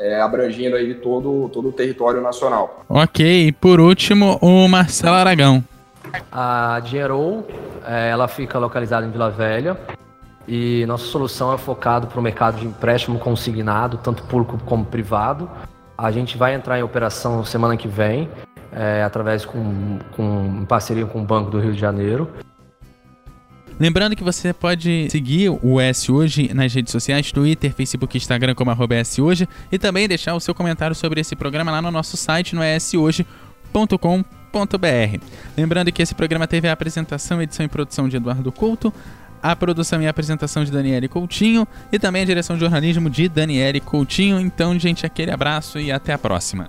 é, 0.00 0.20
abrangindo 0.20 0.76
aí 0.76 0.94
todo, 0.94 1.48
todo 1.50 1.68
o 1.68 1.72
território 1.72 2.22
nacional. 2.22 2.84
Ok, 2.88 3.48
e 3.48 3.52
por 3.52 3.78
último, 3.78 4.38
o 4.40 4.66
Marcelo 4.66 5.14
Aragão. 5.14 5.62
A 6.32 6.80
Dinheiro, 6.82 7.44
é, 7.86 8.08
ela 8.08 8.26
fica 8.26 8.58
localizada 8.58 9.06
em 9.06 9.10
Vila 9.10 9.30
Velha 9.30 9.76
e 10.48 10.84
nossa 10.86 11.04
solução 11.04 11.52
é 11.52 11.58
focada 11.58 12.06
para 12.06 12.18
o 12.18 12.22
mercado 12.22 12.58
de 12.58 12.66
empréstimo 12.66 13.18
consignado, 13.18 13.98
tanto 13.98 14.22
público 14.24 14.58
como 14.64 14.84
privado. 14.84 15.48
A 15.96 16.10
gente 16.10 16.36
vai 16.36 16.54
entrar 16.54 16.78
em 16.78 16.82
operação 16.82 17.44
semana 17.44 17.76
que 17.76 17.86
vem, 17.86 18.28
é, 18.72 19.02
através 19.02 19.44
com, 19.44 19.98
com 20.16 20.60
em 20.62 20.64
parceria 20.64 21.04
com 21.04 21.20
o 21.20 21.24
Banco 21.24 21.50
do 21.50 21.60
Rio 21.60 21.72
de 21.72 21.78
Janeiro. 21.78 22.28
Lembrando 23.80 24.14
que 24.14 24.22
você 24.22 24.52
pode 24.52 25.08
seguir 25.10 25.48
o 25.48 25.80
S 25.80 26.12
Hoje 26.12 26.52
nas 26.52 26.74
redes 26.74 26.92
sociais, 26.92 27.32
Twitter, 27.32 27.72
Facebook 27.72 28.14
Instagram 28.14 28.54
como 28.54 28.70
arroba 28.70 28.96
S 28.96 29.22
Hoje 29.22 29.48
e 29.72 29.78
também 29.78 30.06
deixar 30.06 30.34
o 30.34 30.40
seu 30.40 30.54
comentário 30.54 30.94
sobre 30.94 31.18
esse 31.18 31.34
programa 31.34 31.70
lá 31.72 31.80
no 31.80 31.90
nosso 31.90 32.14
site 32.14 32.54
no 32.54 32.60
shoje.com.br. 32.60 33.24
Lembrando 35.56 35.90
que 35.90 36.02
esse 36.02 36.14
programa 36.14 36.46
teve 36.46 36.68
a 36.68 36.72
apresentação, 36.72 37.40
edição 37.40 37.64
e 37.64 37.68
produção 37.70 38.06
de 38.06 38.18
Eduardo 38.18 38.52
Couto, 38.52 38.92
a 39.42 39.56
produção 39.56 40.02
e 40.02 40.06
apresentação 40.06 40.62
de 40.62 40.70
Daniele 40.70 41.08
Coutinho 41.08 41.66
e 41.90 41.98
também 41.98 42.20
a 42.20 42.26
direção 42.26 42.56
de 42.56 42.60
jornalismo 42.60 43.08
de 43.08 43.30
Daniele 43.30 43.80
Coutinho. 43.80 44.38
Então, 44.38 44.78
gente, 44.78 45.06
aquele 45.06 45.30
abraço 45.30 45.80
e 45.80 45.90
até 45.90 46.12
a 46.12 46.18
próxima. 46.18 46.68